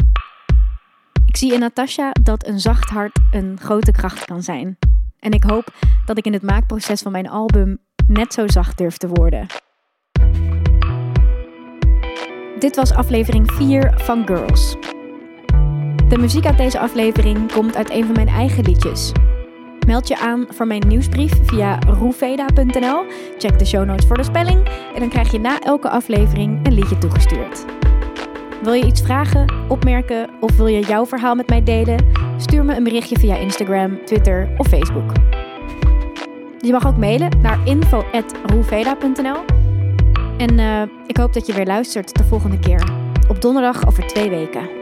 Ik 1.30 1.36
zie 1.36 1.52
in 1.52 1.60
Natasha 1.60 2.12
dat 2.22 2.46
een 2.46 2.60
zacht 2.60 2.88
hart 2.88 3.18
een 3.30 3.58
grote 3.60 3.92
kracht 3.92 4.24
kan 4.24 4.42
zijn. 4.42 4.78
En 5.18 5.32
ik 5.32 5.44
hoop 5.44 5.74
dat 6.04 6.18
ik 6.18 6.26
in 6.26 6.32
het 6.32 6.42
maakproces 6.42 7.02
van 7.02 7.12
mijn 7.12 7.28
album 7.28 7.78
net 8.06 8.32
zo 8.32 8.48
zacht 8.48 8.78
durf 8.78 8.96
te 8.96 9.08
worden. 9.08 9.46
Dit 12.58 12.76
was 12.76 12.92
aflevering 12.92 13.52
4 13.52 13.92
van 13.96 14.26
Girls. 14.26 14.76
De 16.08 16.18
muziek 16.18 16.46
uit 16.46 16.58
deze 16.58 16.78
aflevering 16.78 17.52
komt 17.52 17.76
uit 17.76 17.90
een 17.90 18.04
van 18.04 18.14
mijn 18.14 18.28
eigen 18.28 18.64
liedjes. 18.64 19.12
Meld 19.86 20.08
je 20.08 20.18
aan 20.18 20.46
voor 20.48 20.66
mijn 20.66 20.88
nieuwsbrief 20.88 21.32
via 21.42 21.78
roeveda.nl. 21.78 23.04
Check 23.38 23.58
de 23.58 23.66
show 23.66 23.84
notes 23.84 24.06
voor 24.06 24.16
de 24.16 24.24
spelling 24.24 24.68
en 24.94 25.00
dan 25.00 25.08
krijg 25.08 25.32
je 25.32 25.38
na 25.38 25.60
elke 25.60 25.90
aflevering 25.90 26.66
een 26.66 26.74
liedje 26.74 26.98
toegestuurd. 26.98 27.64
Wil 28.62 28.72
je 28.72 28.86
iets 28.86 29.00
vragen, 29.00 29.52
opmerken 29.68 30.30
of 30.40 30.56
wil 30.56 30.66
je 30.66 30.80
jouw 30.80 31.06
verhaal 31.06 31.34
met 31.34 31.48
mij 31.48 31.62
delen? 31.62 32.06
Stuur 32.36 32.64
me 32.64 32.76
een 32.76 32.84
berichtje 32.84 33.18
via 33.18 33.36
Instagram, 33.36 34.04
Twitter 34.04 34.48
of 34.56 34.66
Facebook. 34.66 35.12
Je 36.58 36.72
mag 36.72 36.86
ook 36.86 36.96
mailen 36.96 37.40
naar 37.40 37.66
info.roeveda.nl. 37.66 39.44
En 40.38 40.58
uh, 40.58 40.82
ik 41.06 41.16
hoop 41.16 41.32
dat 41.32 41.46
je 41.46 41.52
weer 41.52 41.66
luistert 41.66 42.16
de 42.16 42.24
volgende 42.24 42.58
keer. 42.58 42.82
Op 43.28 43.40
donderdag 43.40 43.86
over 43.86 44.06
twee 44.06 44.30
weken. 44.30 44.79